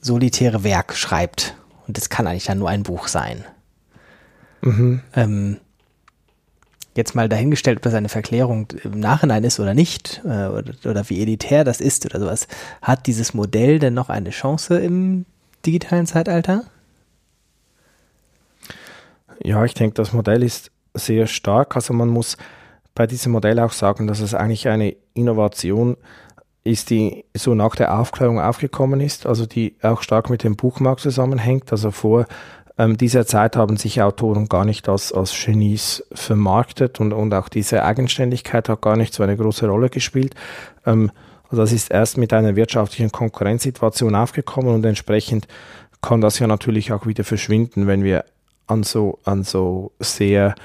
solitäre 0.00 0.62
Werk 0.64 0.94
schreibt. 0.94 1.56
Und 1.86 1.96
das 1.96 2.08
kann 2.08 2.26
eigentlich 2.26 2.44
dann 2.44 2.58
nur 2.58 2.68
ein 2.68 2.82
Buch 2.82 3.08
sein. 3.08 3.44
Mhm. 4.60 5.00
Ähm, 5.14 5.56
jetzt 6.94 7.14
mal 7.14 7.28
dahingestellt, 7.28 7.78
ob 7.78 7.82
das 7.82 7.94
eine 7.94 8.08
Verklärung 8.08 8.68
im 8.84 9.00
Nachhinein 9.00 9.44
ist 9.44 9.58
oder 9.58 9.74
nicht, 9.74 10.20
äh, 10.24 10.46
oder, 10.46 10.74
oder, 10.84 11.08
wie 11.08 11.22
elitär 11.22 11.64
das 11.64 11.80
ist 11.80 12.04
oder 12.04 12.20
sowas. 12.20 12.46
Hat 12.82 13.06
dieses 13.06 13.34
Modell 13.34 13.78
denn 13.78 13.94
noch 13.94 14.08
eine 14.08 14.30
Chance 14.30 14.78
im 14.78 15.24
digitalen 15.64 16.06
Zeitalter? 16.06 16.64
Ja, 19.42 19.64
ich 19.64 19.74
denke, 19.74 19.94
das 19.94 20.12
Modell 20.12 20.42
ist 20.42 20.70
sehr 20.94 21.26
stark. 21.26 21.76
Also 21.76 21.94
man 21.94 22.08
muss 22.08 22.36
bei 22.98 23.06
diesem 23.06 23.30
Modell 23.30 23.60
auch 23.60 23.70
sagen, 23.70 24.08
dass 24.08 24.18
es 24.18 24.34
eigentlich 24.34 24.66
eine 24.66 24.96
Innovation 25.14 25.96
ist, 26.64 26.90
die 26.90 27.24
so 27.32 27.54
nach 27.54 27.76
der 27.76 27.96
Aufklärung 27.96 28.40
aufgekommen 28.40 29.00
ist, 29.00 29.24
also 29.24 29.46
die 29.46 29.76
auch 29.82 30.02
stark 30.02 30.30
mit 30.30 30.42
dem 30.42 30.56
Buchmarkt 30.56 31.02
zusammenhängt. 31.02 31.70
Also 31.70 31.92
vor 31.92 32.26
ähm, 32.76 32.96
dieser 32.96 33.24
Zeit 33.24 33.54
haben 33.54 33.76
sich 33.76 34.02
Autoren 34.02 34.48
gar 34.48 34.64
nicht 34.64 34.88
als, 34.88 35.12
als 35.12 35.32
Genies 35.32 36.04
vermarktet 36.12 36.98
und, 36.98 37.12
und 37.12 37.32
auch 37.34 37.48
diese 37.48 37.84
Eigenständigkeit 37.84 38.68
hat 38.68 38.82
gar 38.82 38.96
nicht 38.96 39.14
so 39.14 39.22
eine 39.22 39.36
große 39.36 39.68
Rolle 39.68 39.90
gespielt. 39.90 40.34
Ähm, 40.84 41.12
also 41.44 41.62
das 41.62 41.70
ist 41.70 41.92
erst 41.92 42.18
mit 42.18 42.32
einer 42.32 42.56
wirtschaftlichen 42.56 43.12
Konkurrenzsituation 43.12 44.16
aufgekommen 44.16 44.74
und 44.74 44.84
entsprechend 44.84 45.46
kann 46.02 46.20
das 46.20 46.40
ja 46.40 46.48
natürlich 46.48 46.92
auch 46.92 47.06
wieder 47.06 47.22
verschwinden, 47.22 47.86
wenn 47.86 48.02
wir 48.02 48.24
an 48.66 48.82
so, 48.82 49.20
an 49.22 49.44
so 49.44 49.92
sehr 50.00 50.56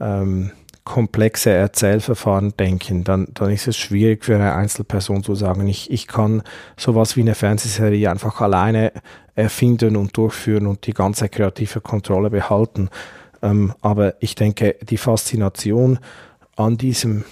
ähm, 0.00 0.52
komplexe 0.84 1.50
Erzählverfahren 1.50 2.54
denken, 2.56 3.04
dann, 3.04 3.28
dann 3.34 3.50
ist 3.50 3.68
es 3.68 3.76
schwierig 3.76 4.24
für 4.24 4.34
eine 4.34 4.54
Einzelperson 4.54 5.22
zu 5.22 5.34
sagen, 5.34 5.68
ich, 5.68 5.90
ich 5.90 6.08
kann 6.08 6.42
sowas 6.76 7.16
wie 7.16 7.20
eine 7.20 7.34
Fernsehserie 7.34 8.10
einfach 8.10 8.40
alleine 8.40 8.92
erfinden 9.34 9.96
und 9.96 10.16
durchführen 10.16 10.66
und 10.66 10.86
die 10.86 10.92
ganze 10.92 11.28
kreative 11.28 11.80
Kontrolle 11.80 12.30
behalten. 12.30 12.90
Ähm, 13.42 13.74
aber 13.80 14.14
ich 14.20 14.34
denke, 14.34 14.76
die 14.82 14.96
Faszination 14.96 16.00
an 16.56 16.76
diesem, 16.76 17.24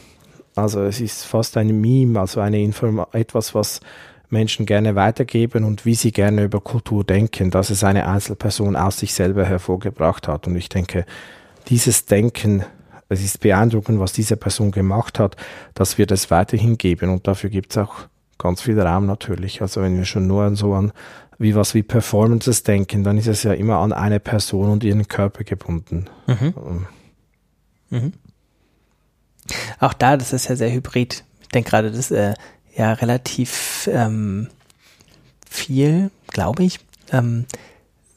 also 0.54 0.82
es 0.82 1.00
ist 1.00 1.24
fast 1.24 1.56
ein 1.56 1.80
Meme, 1.80 2.20
also 2.20 2.40
eine 2.40 2.60
Inform 2.60 3.04
etwas, 3.12 3.54
was 3.54 3.80
Menschen 4.28 4.64
gerne 4.64 4.94
weitergeben 4.94 5.64
und 5.64 5.84
wie 5.84 5.96
sie 5.96 6.12
gerne 6.12 6.44
über 6.44 6.60
Kultur 6.60 7.02
denken, 7.02 7.50
dass 7.50 7.70
es 7.70 7.82
eine 7.82 8.06
Einzelperson 8.06 8.76
aus 8.76 8.98
sich 8.98 9.12
selber 9.12 9.44
hervorgebracht 9.44 10.28
hat. 10.28 10.46
Und 10.46 10.54
ich 10.56 10.68
denke, 10.68 11.04
dieses 11.68 12.06
Denken, 12.06 12.64
es 13.10 13.22
ist 13.22 13.40
beeindruckend, 13.40 13.98
was 13.98 14.12
diese 14.12 14.36
Person 14.36 14.70
gemacht 14.70 15.18
hat, 15.18 15.36
dass 15.74 15.98
wir 15.98 16.06
das 16.06 16.30
weiterhin 16.30 16.78
geben 16.78 17.10
und 17.10 17.26
dafür 17.26 17.50
gibt 17.50 17.72
es 17.72 17.78
auch 17.78 18.06
ganz 18.38 18.62
viel 18.62 18.80
Raum 18.80 19.06
natürlich. 19.06 19.60
Also 19.60 19.82
wenn 19.82 19.96
wir 19.96 20.04
schon 20.04 20.26
nur 20.26 20.56
so 20.56 20.72
an 20.74 20.92
wie 21.38 21.54
was 21.54 21.74
wie 21.74 21.82
Performances 21.82 22.62
denken, 22.62 23.02
dann 23.02 23.18
ist 23.18 23.26
es 23.26 23.42
ja 23.42 23.52
immer 23.52 23.78
an 23.78 23.92
eine 23.92 24.20
Person 24.20 24.70
und 24.70 24.84
ihren 24.84 25.08
Körper 25.08 25.42
gebunden. 25.42 26.06
Mhm. 26.26 26.54
Ähm. 26.56 26.86
Mhm. 27.90 28.12
Auch 29.80 29.94
da, 29.94 30.16
das 30.16 30.32
ist 30.32 30.48
ja 30.48 30.54
sehr 30.54 30.72
hybrid. 30.72 31.24
Ich 31.40 31.48
denke 31.48 31.70
gerade, 31.70 31.90
das 31.90 31.98
ist 31.98 32.10
äh, 32.12 32.34
ja 32.76 32.92
relativ 32.92 33.88
ähm, 33.90 34.48
viel, 35.48 36.10
glaube 36.28 36.62
ich. 36.62 36.78
Ähm, 37.10 37.46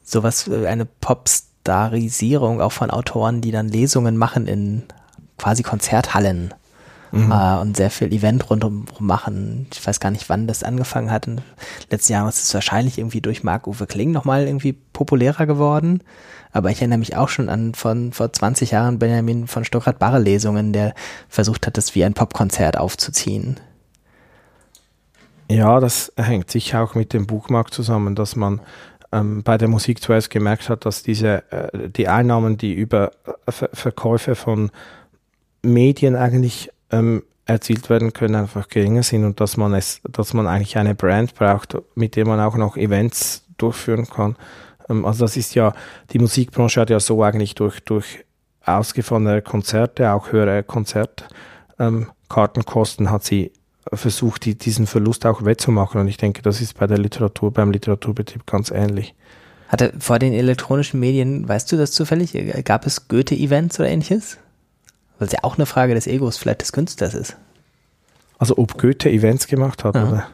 sowas, 0.04 0.46
äh, 0.46 0.66
eine 0.66 0.84
Popstar 0.84 1.53
Standardisierung 1.64 2.60
auch 2.60 2.72
von 2.72 2.90
Autoren, 2.90 3.40
die 3.40 3.50
dann 3.50 3.68
Lesungen 3.68 4.16
machen 4.18 4.46
in 4.46 4.82
quasi 5.38 5.62
Konzerthallen 5.62 6.52
mhm. 7.10 7.32
äh, 7.32 7.56
und 7.58 7.76
sehr 7.76 7.90
viel 7.90 8.12
Event 8.12 8.50
rundum 8.50 8.84
machen. 8.98 9.66
Ich 9.72 9.86
weiß 9.86 9.98
gar 9.98 10.10
nicht, 10.10 10.28
wann 10.28 10.46
das 10.46 10.62
angefangen 10.62 11.10
hat. 11.10 11.26
In 11.26 11.40
letzten 11.90 12.12
Jahren 12.12 12.28
ist 12.28 12.42
es 12.42 12.52
wahrscheinlich 12.52 12.98
irgendwie 12.98 13.22
durch 13.22 13.42
Marc-Uwe 13.42 13.86
Kling 13.86 14.12
nochmal 14.12 14.46
irgendwie 14.46 14.74
populärer 14.74 15.46
geworden. 15.46 16.02
Aber 16.52 16.70
ich 16.70 16.78
erinnere 16.78 16.98
mich 16.98 17.16
auch 17.16 17.28
schon 17.28 17.48
an 17.48 17.74
von 17.74 18.12
vor 18.12 18.32
20 18.32 18.70
Jahren 18.70 18.98
Benjamin 18.98 19.48
von 19.48 19.64
Stuckrad-Barre 19.64 20.20
Lesungen, 20.20 20.72
der 20.72 20.94
versucht 21.28 21.66
hat, 21.66 21.78
das 21.78 21.94
wie 21.94 22.04
ein 22.04 22.14
Popkonzert 22.14 22.76
aufzuziehen. 22.76 23.58
Ja, 25.50 25.78
das 25.80 26.12
hängt 26.16 26.50
sicher 26.50 26.82
auch 26.82 26.94
mit 26.94 27.12
dem 27.12 27.26
Buchmarkt 27.26 27.74
zusammen, 27.74 28.14
dass 28.14 28.34
man 28.34 28.60
ähm, 29.14 29.42
bei 29.44 29.56
der 29.56 29.68
Musik 29.68 30.02
zuerst 30.02 30.28
gemerkt 30.30 30.68
hat, 30.68 30.84
dass 30.84 31.04
diese, 31.04 31.50
äh, 31.52 31.88
die 31.88 32.08
Einnahmen, 32.08 32.58
die 32.58 32.74
über 32.74 33.12
äh, 33.46 33.52
Ver 33.52 33.70
Verkäufe 33.72 34.34
von 34.34 34.72
Medien 35.62 36.16
eigentlich 36.16 36.70
ähm, 36.90 37.22
erzielt 37.46 37.88
werden 37.90 38.12
können, 38.12 38.34
einfach 38.34 38.68
geringer 38.68 39.04
sind 39.04 39.24
und 39.24 39.40
dass 39.40 39.56
man 39.56 39.72
es, 39.74 40.00
dass 40.10 40.34
man 40.34 40.46
eigentlich 40.46 40.76
eine 40.76 40.94
Brand 40.94 41.34
braucht, 41.34 41.76
mit 41.94 42.14
der 42.16 42.26
man 42.26 42.40
auch 42.40 42.56
noch 42.56 42.76
Events 42.76 43.46
durchführen 43.56 44.06
kann. 44.08 44.36
Ähm, 44.88 45.06
also 45.06 45.24
das 45.24 45.36
ist 45.36 45.54
ja, 45.54 45.72
die 46.10 46.18
Musikbranche 46.18 46.80
hat 46.80 46.90
ja 46.90 46.98
so 46.98 47.22
eigentlich 47.22 47.54
durch, 47.54 47.80
durch 47.84 48.24
ausgefallene 48.64 49.42
Konzerte, 49.42 50.12
auch 50.12 50.32
höhere 50.32 50.64
Konzertkartenkosten 50.64 53.06
ähm, 53.06 53.12
hat 53.12 53.24
sie 53.24 53.52
versucht, 53.92 54.44
die, 54.44 54.56
diesen 54.56 54.86
Verlust 54.86 55.26
auch 55.26 55.44
wettzumachen. 55.44 56.00
Und 56.00 56.08
ich 56.08 56.16
denke, 56.16 56.42
das 56.42 56.60
ist 56.60 56.78
bei 56.78 56.86
der 56.86 56.98
Literatur, 56.98 57.52
beim 57.52 57.70
Literaturbetrieb 57.70 58.46
ganz 58.46 58.70
ähnlich. 58.70 59.14
Hatte 59.68 59.92
vor 59.98 60.18
den 60.18 60.32
elektronischen 60.32 61.00
Medien, 61.00 61.48
weißt 61.48 61.70
du 61.72 61.76
das 61.76 61.92
zufällig? 61.92 62.32
Gab 62.64 62.86
es 62.86 63.08
Goethe-Events 63.08 63.80
oder 63.80 63.88
ähnliches? 63.88 64.38
Weil 65.18 65.26
es 65.26 65.32
ja 65.32 65.40
auch 65.42 65.56
eine 65.56 65.66
Frage 65.66 65.94
des 65.94 66.06
Egos 66.06 66.36
vielleicht 66.36 66.62
des 66.62 66.72
Künstlers 66.72 67.14
ist. 67.14 67.36
Also 68.38 68.58
ob 68.58 68.78
Goethe 68.78 69.10
Events 69.10 69.46
gemacht 69.46 69.84
hat, 69.84 69.96
oder? 69.96 70.28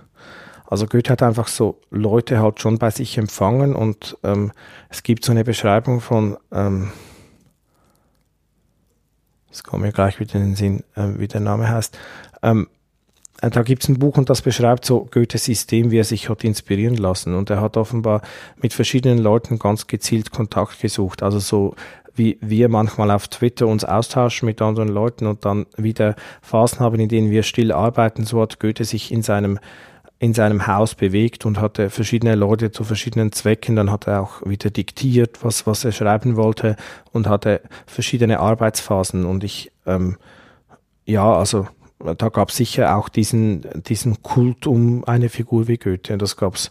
Also 0.66 0.86
Goethe 0.86 1.10
hat 1.10 1.22
einfach 1.22 1.48
so 1.48 1.80
Leute 1.90 2.40
halt 2.40 2.60
schon 2.60 2.78
bei 2.78 2.90
sich 2.90 3.18
empfangen 3.18 3.74
und 3.74 4.16
ähm, 4.22 4.52
es 4.88 5.02
gibt 5.02 5.24
so 5.24 5.32
eine 5.32 5.44
Beschreibung 5.44 6.00
von 6.00 6.36
ähm, 6.52 6.90
das 9.50 9.64
kommt 9.64 9.82
mir 9.82 9.92
gleich 9.92 10.20
wieder 10.20 10.36
in 10.36 10.42
den 10.42 10.56
Sinn, 10.56 10.84
äh, 10.94 11.18
wie 11.18 11.28
der 11.28 11.40
Name 11.40 11.68
heißt. 11.68 11.98
Ähm, 12.42 12.68
äh, 12.72 12.79
da 13.40 13.62
gibt 13.62 13.82
es 13.82 13.88
ein 13.88 13.98
Buch 13.98 14.18
und 14.18 14.28
das 14.28 14.42
beschreibt 14.42 14.84
so 14.84 15.08
Goethes 15.10 15.44
System, 15.44 15.90
wie 15.90 15.98
er 15.98 16.04
sich 16.04 16.28
hat 16.28 16.44
inspirieren 16.44 16.96
lassen. 16.96 17.34
Und 17.34 17.48
er 17.48 17.60
hat 17.60 17.76
offenbar 17.76 18.20
mit 18.56 18.74
verschiedenen 18.74 19.18
Leuten 19.18 19.58
ganz 19.58 19.86
gezielt 19.86 20.30
Kontakt 20.30 20.80
gesucht. 20.80 21.22
Also 21.22 21.38
so 21.38 21.74
wie 22.14 22.38
wir 22.42 22.68
manchmal 22.68 23.10
auf 23.10 23.28
Twitter 23.28 23.66
uns 23.66 23.84
austauschen 23.84 24.46
mit 24.46 24.60
anderen 24.60 24.88
Leuten 24.88 25.26
und 25.26 25.44
dann 25.44 25.66
wieder 25.76 26.16
Phasen 26.42 26.80
haben, 26.80 27.00
in 27.00 27.08
denen 27.08 27.30
wir 27.30 27.42
still 27.42 27.72
arbeiten. 27.72 28.24
So 28.24 28.42
hat 28.42 28.60
Goethe 28.60 28.84
sich 28.84 29.10
in 29.10 29.22
seinem 29.22 29.58
in 30.18 30.34
seinem 30.34 30.66
Haus 30.66 30.94
bewegt 30.94 31.46
und 31.46 31.58
hatte 31.62 31.88
verschiedene 31.88 32.34
Leute 32.34 32.70
zu 32.70 32.84
verschiedenen 32.84 33.32
Zwecken. 33.32 33.74
Dann 33.74 33.90
hat 33.90 34.06
er 34.06 34.20
auch 34.20 34.42
wieder 34.44 34.68
diktiert, 34.68 35.42
was, 35.42 35.66
was 35.66 35.82
er 35.82 35.92
schreiben 35.92 36.36
wollte 36.36 36.76
und 37.10 37.26
hatte 37.26 37.62
verschiedene 37.86 38.38
Arbeitsphasen. 38.38 39.24
Und 39.24 39.44
ich, 39.44 39.72
ähm, 39.86 40.18
ja, 41.06 41.32
also 41.32 41.68
da 42.16 42.28
gab 42.28 42.50
es 42.50 42.56
sicher 42.56 42.96
auch 42.96 43.08
diesen, 43.08 43.66
diesen 43.86 44.22
Kult 44.22 44.66
um 44.66 45.04
eine 45.04 45.28
Figur 45.28 45.68
wie 45.68 45.76
Goethe. 45.76 46.14
Und 46.14 46.22
das 46.22 46.36
gab 46.36 46.54
es 46.54 46.68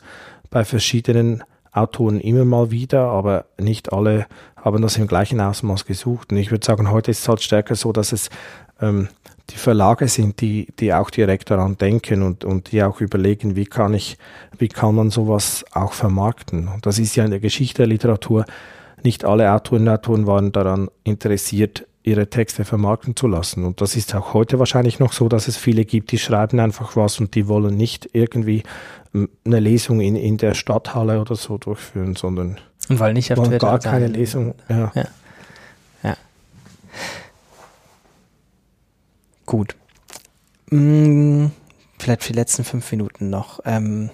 bei 0.50 0.66
verschiedenen 0.66 1.44
Autoren 1.72 2.20
immer 2.20 2.46
mal 2.46 2.72
wieder, 2.72 3.04
aber 3.10 3.46
nicht 3.60 3.94
alle 3.94 4.26
haben 4.58 4.82
das 4.82 4.98
im 4.98 5.08
gleichen 5.08 5.40
Ausmaß 5.40 5.86
gesucht. 5.86 6.32
Und 6.32 6.38
ich 6.38 6.52
würde 6.52 6.66
sagen, 6.66 6.90
heute 6.90 7.12
ist 7.12 7.20
es 7.20 7.30
halt 7.30 7.42
stärker 7.42 7.76
so, 7.76 7.92
dass 7.94 8.12
es 8.12 8.30
ähm, 8.82 9.08
die 9.52 9.58
Verlage 9.58 10.08
sind, 10.08 10.42
die, 10.42 10.68
die 10.80 10.94
auch 10.94 11.10
direkt 11.10 11.50
daran 11.52 11.78
denken 11.78 12.24
und, 12.24 12.44
und 12.44 12.72
die 12.72 12.84
auch 12.84 13.02
überlegen, 13.02 13.56
wie 13.56 13.66
kann 13.66 13.94
ich, 13.94 14.18
wie 14.58 14.68
kann 14.68 14.96
man 14.96 15.10
sowas 15.10 15.66
auch 15.72 15.94
vermarkten. 15.94 16.68
Und 16.68 16.86
das 16.86 17.00
ist 17.00 17.16
ja 17.16 17.26
in 17.26 17.32
der 17.32 17.40
Geschichte 17.40 17.80
der 17.80 17.88
Literatur. 17.88 18.46
Nicht 19.04 19.26
alle 19.26 19.52
Autoren 19.52 19.84
und 19.84 19.90
Autoren 19.90 20.28
waren 20.28 20.52
daran 20.52 20.90
interessiert, 21.04 21.88
ihre 22.10 22.30
Texte 22.30 22.66
vermarkten 22.66 23.16
zu 23.16 23.28
lassen. 23.28 23.64
Und 23.66 23.82
das 23.82 23.96
ist 23.96 24.14
auch 24.16 24.34
heute 24.34 24.60
wahrscheinlich 24.60 25.00
noch 25.00 25.14
so, 25.14 25.30
dass 25.30 25.48
es 25.48 25.58
viele 25.58 25.86
gibt, 25.86 26.12
die 26.12 26.18
schreiben 26.18 26.60
einfach 26.60 26.96
was 26.96 27.20
und 27.20 27.36
die 27.36 27.48
wollen 27.48 27.78
nicht 27.78 28.10
irgendwie 28.14 28.64
ähm, 29.14 29.30
eine 29.46 29.60
Lesung 29.60 30.02
in, 30.02 30.16
in 30.16 30.38
der 30.38 30.54
Stadthalle 30.54 31.22
oder 31.22 31.36
so 31.36 31.58
durchführen, 31.58 32.16
sondern 32.16 32.58
und 32.90 33.00
wollen 33.00 33.14
nicht 33.14 33.32
auf 33.32 33.38
wollen 33.38 33.58
gar 33.60 33.80
keine 33.80 34.08
sein. 34.08 34.14
Lesung. 34.14 34.56
Ja. 34.68 34.92
Ja. 34.96 35.08
ja. 36.04 36.18
Gut. 39.46 39.76
Hm, 40.70 41.52
vielleicht 41.98 42.24
für 42.24 42.34
die 42.34 42.40
letzten 42.40 42.64
fünf 42.64 42.92
Minuten 42.92 43.30
noch. 43.30 43.60
Ähm, 43.66 44.10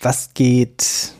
was 0.00 0.34
geht, 0.34 1.14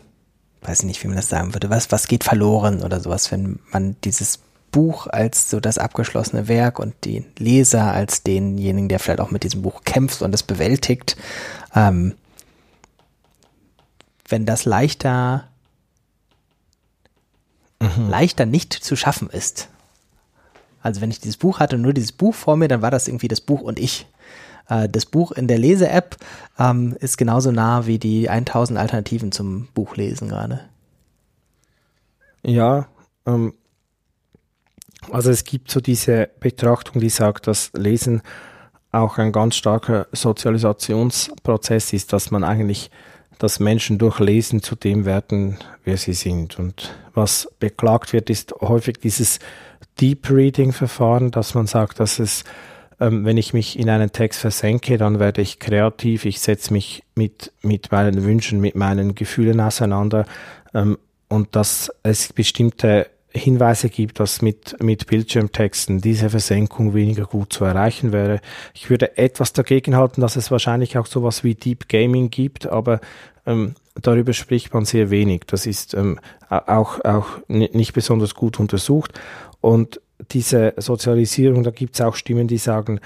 weiß 0.62 0.80
ich 0.80 0.86
nicht, 0.86 1.02
wie 1.02 1.08
man 1.08 1.16
das 1.16 1.28
sagen 1.28 1.54
würde, 1.54 1.70
was, 1.70 1.90
was 1.90 2.08
geht 2.08 2.24
verloren 2.24 2.82
oder 2.82 3.00
sowas, 3.00 3.32
wenn 3.32 3.58
man 3.72 3.96
dieses 4.04 4.40
Buch 4.70 5.06
als 5.06 5.50
so 5.50 5.60
das 5.60 5.78
abgeschlossene 5.78 6.48
Werk 6.48 6.78
und 6.78 6.94
den 7.04 7.26
Leser 7.38 7.92
als 7.92 8.22
denjenigen, 8.22 8.88
der 8.88 8.98
vielleicht 8.98 9.20
auch 9.20 9.30
mit 9.30 9.44
diesem 9.44 9.62
Buch 9.62 9.82
kämpft 9.84 10.22
und 10.22 10.34
es 10.34 10.42
bewältigt, 10.42 11.16
ähm, 11.74 12.14
wenn 14.28 14.46
das 14.46 14.64
leichter, 14.64 15.48
mhm. 17.80 18.08
leichter 18.08 18.46
nicht 18.46 18.72
zu 18.72 18.96
schaffen 18.96 19.28
ist. 19.28 19.68
Also 20.80 21.00
wenn 21.00 21.10
ich 21.10 21.20
dieses 21.20 21.36
Buch 21.36 21.60
hatte, 21.60 21.76
nur 21.76 21.92
dieses 21.92 22.12
Buch 22.12 22.34
vor 22.34 22.56
mir, 22.56 22.68
dann 22.68 22.82
war 22.82 22.90
das 22.90 23.08
irgendwie 23.08 23.28
das 23.28 23.40
Buch 23.40 23.60
und 23.60 23.78
ich. 23.78 24.06
Äh, 24.68 24.88
das 24.88 25.06
Buch 25.06 25.32
in 25.32 25.48
der 25.48 25.58
Lese-App 25.58 26.16
ähm, 26.58 26.96
ist 27.00 27.18
genauso 27.18 27.52
nah 27.52 27.86
wie 27.86 27.98
die 27.98 28.28
1000 28.28 28.78
Alternativen 28.78 29.32
zum 29.32 29.68
Buchlesen 29.74 30.28
gerade. 30.28 30.60
Ja, 32.42 32.86
ähm, 33.26 33.54
also 35.10 35.30
es 35.30 35.44
gibt 35.44 35.70
so 35.70 35.80
diese 35.80 36.28
Betrachtung, 36.40 37.00
die 37.00 37.08
sagt, 37.08 37.46
dass 37.46 37.72
Lesen 37.74 38.22
auch 38.92 39.18
ein 39.18 39.32
ganz 39.32 39.56
starker 39.56 40.06
Sozialisationsprozess 40.12 41.92
ist, 41.92 42.12
dass 42.12 42.30
man 42.30 42.44
eigentlich, 42.44 42.90
dass 43.38 43.58
Menschen 43.58 43.98
durch 43.98 44.20
Lesen 44.20 44.62
zu 44.62 44.76
dem 44.76 45.04
werden, 45.04 45.58
wer 45.84 45.96
sie 45.96 46.12
sind. 46.12 46.58
Und 46.58 46.94
was 47.14 47.48
beklagt 47.58 48.12
wird, 48.12 48.30
ist 48.30 48.52
häufig 48.60 48.98
dieses 49.00 49.38
Deep 50.00 50.30
Reading 50.30 50.72
Verfahren, 50.72 51.30
dass 51.30 51.54
man 51.54 51.66
sagt, 51.66 52.00
dass 52.00 52.18
es, 52.18 52.44
ähm, 53.02 53.24
wenn 53.24 53.36
ich 53.36 53.52
mich 53.52 53.78
in 53.78 53.90
einen 53.90 54.12
Text 54.12 54.40
versenke, 54.40 54.96
dann 54.96 55.18
werde 55.18 55.42
ich 55.42 55.58
kreativ, 55.58 56.24
ich 56.24 56.40
setze 56.40 56.72
mich 56.72 57.02
mit, 57.16 57.52
mit 57.62 57.90
meinen 57.90 58.24
Wünschen, 58.24 58.60
mit 58.60 58.76
meinen 58.76 59.16
Gefühlen 59.16 59.60
auseinander 59.60 60.24
ähm, 60.72 60.96
und 61.28 61.56
dass 61.56 61.90
es 62.04 62.32
bestimmte 62.32 63.08
Hinweise 63.34 63.88
gibt, 63.88 64.20
dass 64.20 64.40
mit, 64.42 64.80
mit 64.82 65.06
Bildschirmtexten 65.06 66.00
diese 66.00 66.30
Versenkung 66.30 66.94
weniger 66.94 67.24
gut 67.24 67.52
zu 67.52 67.64
erreichen 67.64 68.12
wäre. 68.12 68.40
Ich 68.74 68.88
würde 68.88 69.16
etwas 69.16 69.52
dagegen 69.52 69.96
halten, 69.96 70.20
dass 70.20 70.36
es 70.36 70.50
wahrscheinlich 70.50 70.96
auch 70.96 71.06
sowas 71.06 71.42
wie 71.42 71.54
Deep 71.54 71.88
Gaming 71.88 72.30
gibt, 72.30 72.66
aber 72.66 73.00
ähm, 73.46 73.74
darüber 74.00 74.32
spricht 74.32 74.72
man 74.74 74.84
sehr 74.84 75.10
wenig. 75.10 75.42
Das 75.46 75.66
ist 75.66 75.94
ähm, 75.94 76.20
auch, 76.48 77.02
auch 77.04 77.26
nicht 77.48 77.94
besonders 77.94 78.34
gut 78.34 78.60
untersucht. 78.60 79.18
Und 79.60 80.00
diese 80.30 80.74
Sozialisierung, 80.76 81.62
da 81.62 81.70
gibt 81.70 81.94
es 81.94 82.00
auch 82.00 82.14
Stimmen, 82.14 82.48
die 82.48 82.58
sagen, 82.58 83.00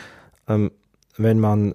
ähm, 0.49 0.71
wenn 1.17 1.41
man 1.41 1.75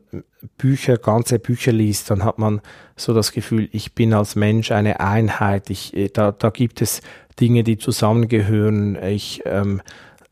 Bücher, 0.57 0.97
ganze 0.97 1.39
Bücher 1.39 1.71
liest, 1.71 2.09
dann 2.09 2.23
hat 2.23 2.37
man 2.37 2.61
so 2.95 3.13
das 3.13 3.31
Gefühl, 3.31 3.69
ich 3.71 3.93
bin 3.93 4.13
als 4.13 4.35
Mensch 4.35 4.71
eine 4.71 4.99
Einheit. 4.99 5.69
Ich, 5.69 5.95
äh, 5.95 6.09
da, 6.09 6.31
da 6.31 6.49
gibt 6.49 6.81
es 6.81 7.01
Dinge, 7.39 7.63
die 7.63 7.77
zusammengehören. 7.77 9.01
Ich, 9.03 9.41
ähm, 9.45 9.81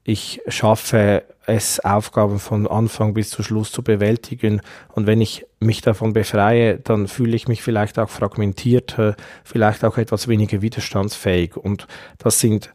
ich 0.04 0.42
schaffe 0.48 1.24
es, 1.46 1.80
Aufgaben 1.80 2.40
von 2.40 2.68
Anfang 2.68 3.14
bis 3.14 3.30
zu 3.30 3.44
Schluss 3.44 3.72
zu 3.72 3.84
bewältigen. 3.84 4.62
Und 4.90 5.08
wenn 5.08 5.22
ich 5.22 5.46
mich 5.60 5.82
davon 5.82 6.14
befreie, 6.14 6.78
dann 6.78 7.08
fühle 7.08 7.36
ich 7.36 7.48
mich 7.48 7.62
vielleicht 7.62 8.00
auch 8.00 8.10
fragmentierter, 8.10 9.16
vielleicht 9.44 9.84
auch 9.84 9.98
etwas 9.98 10.28
weniger 10.28 10.62
widerstandsfähig. 10.62 11.58
Und 11.58 11.88
das 12.18 12.40
sind 12.40 12.72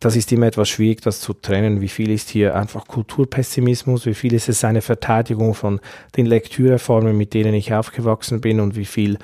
das 0.00 0.16
ist 0.16 0.30
immer 0.32 0.46
etwas 0.46 0.68
schwierig, 0.68 1.02
das 1.02 1.20
zu 1.20 1.32
trennen. 1.32 1.80
Wie 1.80 1.88
viel 1.88 2.10
ist 2.10 2.30
hier 2.30 2.54
einfach 2.54 2.86
Kulturpessimismus? 2.86 4.06
Wie 4.06 4.14
viel 4.14 4.34
ist 4.34 4.48
es 4.48 4.64
eine 4.64 4.82
Verteidigung 4.82 5.54
von 5.54 5.80
den 6.16 6.26
Lektüreformen, 6.26 7.16
mit 7.16 7.34
denen 7.34 7.54
ich 7.54 7.74
aufgewachsen 7.74 8.40
bin? 8.40 8.60
Und 8.60 8.76
wie 8.76 8.84
viel 8.84 9.18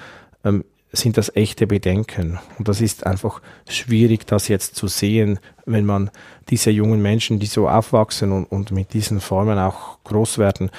ähm, 0.44 0.64
sind 0.92 1.16
das 1.16 1.34
echte 1.37 1.66
Bedenken? 1.66 2.38
Und 2.58 2.68
das 2.68 2.80
ist 2.80 3.06
einfach 3.06 3.40
schwierig, 3.68 4.26
das 4.26 4.48
jetzt 4.48 4.74
zu 4.74 4.88
sehen, 4.88 5.38
wenn 5.64 5.87
man 5.87 6.10
diese 6.50 6.70
jungen 6.70 7.00
Menschen, 7.00 7.38
die 7.38 7.46
so 7.46 7.68
aufwachsen 7.68 8.32
und, 8.32 8.44
und 8.44 8.70
mit 8.72 8.94
diesen 8.94 9.20
Formen 9.20 9.58
auch 9.58 9.98
groß 10.04 10.38
werden, 10.38 10.70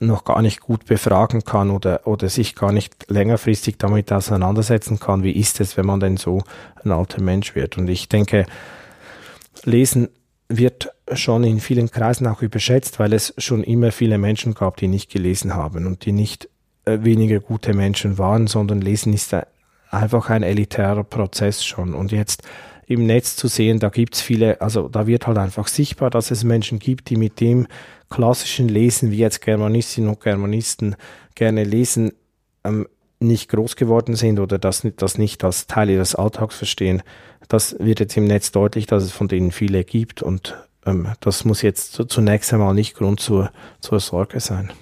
noch 0.00 0.24
gar 0.24 0.40
nicht 0.40 0.60
gut 0.60 0.86
befragen 0.86 1.44
kann 1.44 1.70
oder, 1.70 2.06
oder 2.06 2.28
sich 2.28 2.54
gar 2.54 2.72
nicht 2.72 3.10
längerfristig 3.10 3.76
damit 3.76 4.10
auseinandersetzen 4.12 4.98
kann, 4.98 5.22
wie 5.22 5.32
ist 5.32 5.60
es, 5.60 5.76
wenn 5.76 5.84
man 5.84 6.00
denn 6.00 6.16
so 6.16 6.42
ein 6.82 6.90
alter 6.90 7.20
Mensch 7.20 7.54
wird. 7.54 7.76
Und 7.76 7.88
ich 7.88 8.08
denke, 8.08 8.46
Lesen 9.64 10.08
wird 10.48 10.90
schon 11.12 11.44
in 11.44 11.60
vielen 11.60 11.90
Kreisen 11.90 12.26
auch 12.26 12.42
überschätzt, 12.42 12.98
weil 12.98 13.12
es 13.12 13.34
schon 13.38 13.62
immer 13.62 13.92
viele 13.92 14.18
Menschen 14.18 14.54
gab, 14.54 14.76
die 14.76 14.88
nicht 14.88 15.10
gelesen 15.10 15.54
haben 15.54 15.86
und 15.86 16.04
die 16.04 16.12
nicht 16.12 16.48
äh, 16.84 16.98
weniger 17.02 17.40
gute 17.40 17.72
Menschen 17.72 18.18
waren, 18.18 18.46
sondern 18.46 18.80
Lesen 18.80 19.12
ist 19.12 19.34
einfach 19.90 20.30
ein 20.30 20.42
elitärer 20.42 21.04
Prozess 21.04 21.64
schon. 21.64 21.94
Und 21.94 22.12
jetzt 22.12 22.42
im 22.86 23.06
Netz 23.06 23.36
zu 23.36 23.46
sehen, 23.46 23.78
da 23.78 23.88
gibt 23.88 24.16
es 24.16 24.20
viele, 24.20 24.60
also 24.60 24.88
da 24.88 25.06
wird 25.06 25.26
halt 25.28 25.38
einfach 25.38 25.68
sichtbar, 25.68 26.10
dass 26.10 26.32
es 26.32 26.42
Menschen 26.42 26.80
gibt, 26.80 27.08
die 27.10 27.16
mit 27.16 27.38
dem 27.40 27.68
klassischen 28.08 28.68
Lesen, 28.68 29.12
wie 29.12 29.18
jetzt 29.18 29.42
Germanistinnen 29.42 30.10
und 30.10 30.20
Germanisten 30.20 30.96
gerne 31.36 31.62
lesen, 31.62 32.12
ähm, 32.64 32.88
nicht 33.20 33.50
groß 33.50 33.76
geworden 33.76 34.16
sind 34.16 34.40
oder 34.40 34.58
das, 34.58 34.86
das 34.96 35.18
nicht 35.18 35.44
als 35.44 35.66
Teil 35.66 35.90
ihres 35.90 36.14
Alltags 36.14 36.56
verstehen. 36.56 37.02
Das 37.48 37.76
wird 37.78 38.00
jetzt 38.00 38.16
im 38.16 38.24
Netz 38.24 38.50
deutlich, 38.50 38.86
dass 38.86 39.02
es 39.02 39.12
von 39.12 39.28
denen 39.28 39.52
viele 39.52 39.84
gibt 39.84 40.22
und 40.22 40.56
ähm, 40.86 41.08
das 41.20 41.44
muss 41.44 41.62
jetzt 41.62 42.02
zunächst 42.08 42.52
einmal 42.52 42.74
nicht 42.74 42.94
Grund 42.94 43.20
zur, 43.20 43.50
zur 43.80 44.00
Sorge 44.00 44.40
sein. 44.40 44.72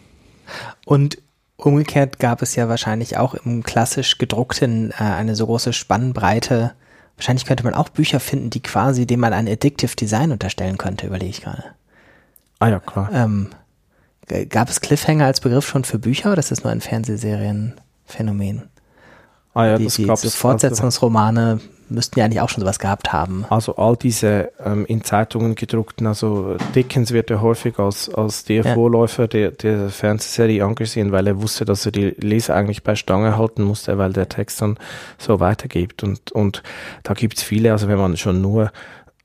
Und 0.86 1.18
umgekehrt 1.57 2.18
gab 2.18 2.41
es 2.43 2.55
ja 2.55 2.68
wahrscheinlich 2.68 3.16
auch 3.16 3.34
im 3.34 3.62
klassisch 3.62 4.18
gedruckten 4.18 4.93
äh, 4.93 5.03
eine 5.03 5.34
so 5.34 5.47
große 5.47 5.72
Spannbreite. 5.72 6.72
Wahrscheinlich 7.16 7.45
könnte 7.45 7.64
man 7.64 7.74
auch 7.74 7.89
Bücher 7.89 8.20
finden, 8.20 8.51
die 8.51 8.62
quasi, 8.62 9.07
dem 9.07 9.20
man 9.20 9.32
ein 9.32 9.49
Addictive 9.49 9.97
Design 9.97 10.30
unterstellen 10.30 10.78
könnte, 10.78 11.09
überlege 11.09 11.30
ich 11.30 11.43
gerade. 11.43 11.64
Ah 12.61 12.68
ja, 12.68 12.78
klar. 12.78 13.11
Ähm, 13.12 13.49
gab 14.49 14.68
es 14.68 14.80
Cliffhanger 14.80 15.26
als 15.26 15.41
Begriff 15.41 15.66
schon 15.66 15.84
für 15.84 15.99
Bücher 15.99 16.30
oder 16.30 16.39
ist 16.39 16.53
das 16.53 16.62
nur 16.62 16.72
ein 16.72 16.80
Fernsehserien? 16.80 17.74
Phänomen. 18.09 18.63
Ah 19.55 19.67
ja, 19.67 19.79
die, 19.79 19.85
das 19.85 19.95
die, 19.95 20.07
gab's. 20.07 20.23
So 20.23 20.31
Fortsetzungsromane 20.31 21.61
müssten 21.91 22.19
ja 22.19 22.25
eigentlich 22.25 22.41
auch 22.41 22.49
schon 22.49 22.61
sowas 22.61 22.79
gehabt 22.79 23.13
haben. 23.13 23.47
Also 23.49 23.77
all 23.77 23.97
diese 23.97 24.53
ähm, 24.65 24.85
in 24.87 25.05
Zeitungen 25.05 25.55
gedruckten, 25.55 26.07
also 26.07 26.57
Dickens 26.75 27.13
wird 27.13 27.31
ja 27.31 27.41
häufig 27.41 27.79
als, 27.79 28.13
als 28.13 28.45
der 28.45 28.63
ja. 28.63 28.75
Vorläufer 28.75 29.27
der, 29.27 29.53
der 29.53 29.89
Fernsehserie 29.89 30.65
angesehen, 30.65 31.13
weil 31.13 31.27
er 31.27 31.41
wusste, 31.41 31.65
dass 31.65 31.87
er 31.87 31.93
die 31.93 32.15
Leser 32.19 32.55
eigentlich 32.55 32.83
bei 32.83 32.95
Stange 32.95 33.37
halten 33.39 33.63
musste, 33.63 33.97
weil 33.99 34.13
der 34.13 34.29
Text 34.29 34.61
dann 34.61 34.79
so 35.17 35.41
weitergibt. 35.41 36.03
Und, 36.03 36.31
und 36.33 36.63
da 37.03 37.15
gibt 37.15 37.39
es 37.39 37.43
viele, 37.43 37.73
also 37.73 37.89
wenn 37.89 37.99
man 37.99 38.17
schon 38.17 38.43
nur 38.43 38.71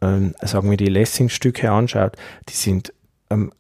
ähm, 0.02 0.34
sagen 0.42 0.70
wir, 0.70 0.78
die 0.78 0.88
Lessing-Stücke 0.88 1.72
anschaut, 1.72 2.16
die 2.50 2.54
sind 2.54 2.94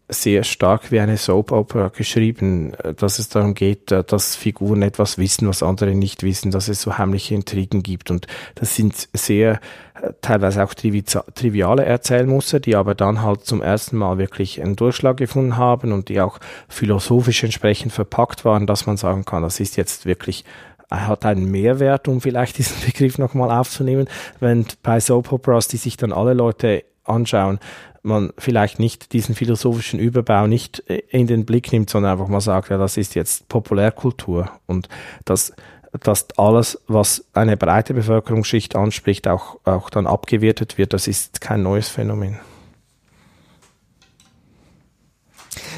sehr 0.07 0.43
stark 0.43 0.91
wie 0.91 0.99
eine 0.99 1.17
Soap 1.17 1.51
Opera 1.51 1.89
geschrieben, 1.89 2.73
äh, 2.75 2.93
dass 2.93 3.19
es 3.19 3.29
darum 3.29 3.53
geht, 3.53 3.91
äh, 3.91 4.03
dass 4.03 4.35
Figuren 4.35 4.81
etwas 4.81 5.17
wissen, 5.17 5.47
was 5.47 5.63
andere 5.63 5.95
nicht 5.95 6.23
wissen, 6.23 6.51
dass 6.51 6.67
es 6.67 6.81
so 6.81 6.97
heimliche 6.97 7.35
Intrigen 7.35 7.83
gibt. 7.83 8.11
Und 8.11 8.27
das 8.55 8.75
sind 8.75 9.09
sehr 9.13 9.59
äh, 10.01 10.11
teilweise 10.21 10.63
auch 10.63 10.73
trivi 10.73 11.03
triviale 11.03 11.85
Erzählmuster, 11.85 12.59
die 12.59 12.75
aber 12.75 12.95
dann 12.95 13.21
halt 13.21 13.45
zum 13.45 13.61
ersten 13.61 13.97
Mal 13.97 14.17
wirklich 14.17 14.61
einen 14.61 14.75
Durchschlag 14.75 15.17
gefunden 15.17 15.57
haben 15.57 15.91
und 15.91 16.09
die 16.09 16.21
auch 16.21 16.39
philosophisch 16.69 17.43
entsprechend 17.43 17.91
verpackt 17.91 18.45
waren, 18.45 18.67
dass 18.67 18.85
man 18.85 18.97
sagen 18.97 19.25
kann, 19.25 19.43
das 19.43 19.59
ist 19.59 19.77
jetzt 19.77 20.05
wirklich 20.05 20.45
hat 20.91 21.25
einen 21.25 21.49
Mehrwert, 21.49 22.07
um 22.07 22.21
vielleicht 22.21 22.57
diesen 22.59 22.85
Begriff 22.85 23.17
nochmal 23.17 23.49
aufzunehmen, 23.49 24.07
wenn 24.39 24.67
bei 24.83 24.99
Soap 24.99 25.31
Operas, 25.31 25.67
die 25.67 25.77
sich 25.77 25.97
dann 25.97 26.13
alle 26.13 26.33
Leute 26.33 26.83
anschauen, 27.05 27.59
man 28.03 28.33
vielleicht 28.37 28.79
nicht 28.79 29.13
diesen 29.13 29.33
philosophischen 29.33 29.99
Überbau 29.99 30.47
nicht 30.47 30.83
äh, 30.89 31.01
in 31.09 31.27
den 31.27 31.45
Blick 31.45 31.71
nimmt, 31.71 31.89
sondern 31.89 32.13
einfach 32.13 32.27
mal 32.27 32.41
sagt, 32.41 32.69
ja, 32.69 32.77
das 32.77 32.97
ist 32.97 33.15
jetzt 33.15 33.47
Populärkultur 33.49 34.51
und 34.67 34.89
das 35.25 35.53
dass 35.99 36.27
alles, 36.37 36.81
was 36.87 37.25
eine 37.33 37.55
breite 37.55 37.93
Bevölkerungsschicht 37.93 38.75
anspricht, 38.75 39.27
auch, 39.27 39.59
auch 39.63 39.89
dann 39.89 40.07
abgewertet 40.07 40.77
wird, 40.77 40.93
das 40.93 41.07
ist 41.07 41.39
kein 41.39 41.61
neues 41.61 41.89
Phänomen. 41.89 42.39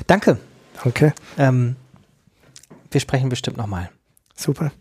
Danke. 0.07 0.39
Danke. 0.83 1.13
Ähm, 1.37 1.75
wir 2.91 3.01
sprechen 3.01 3.29
bestimmt 3.29 3.57
nochmal. 3.57 3.89
Super. 4.35 4.71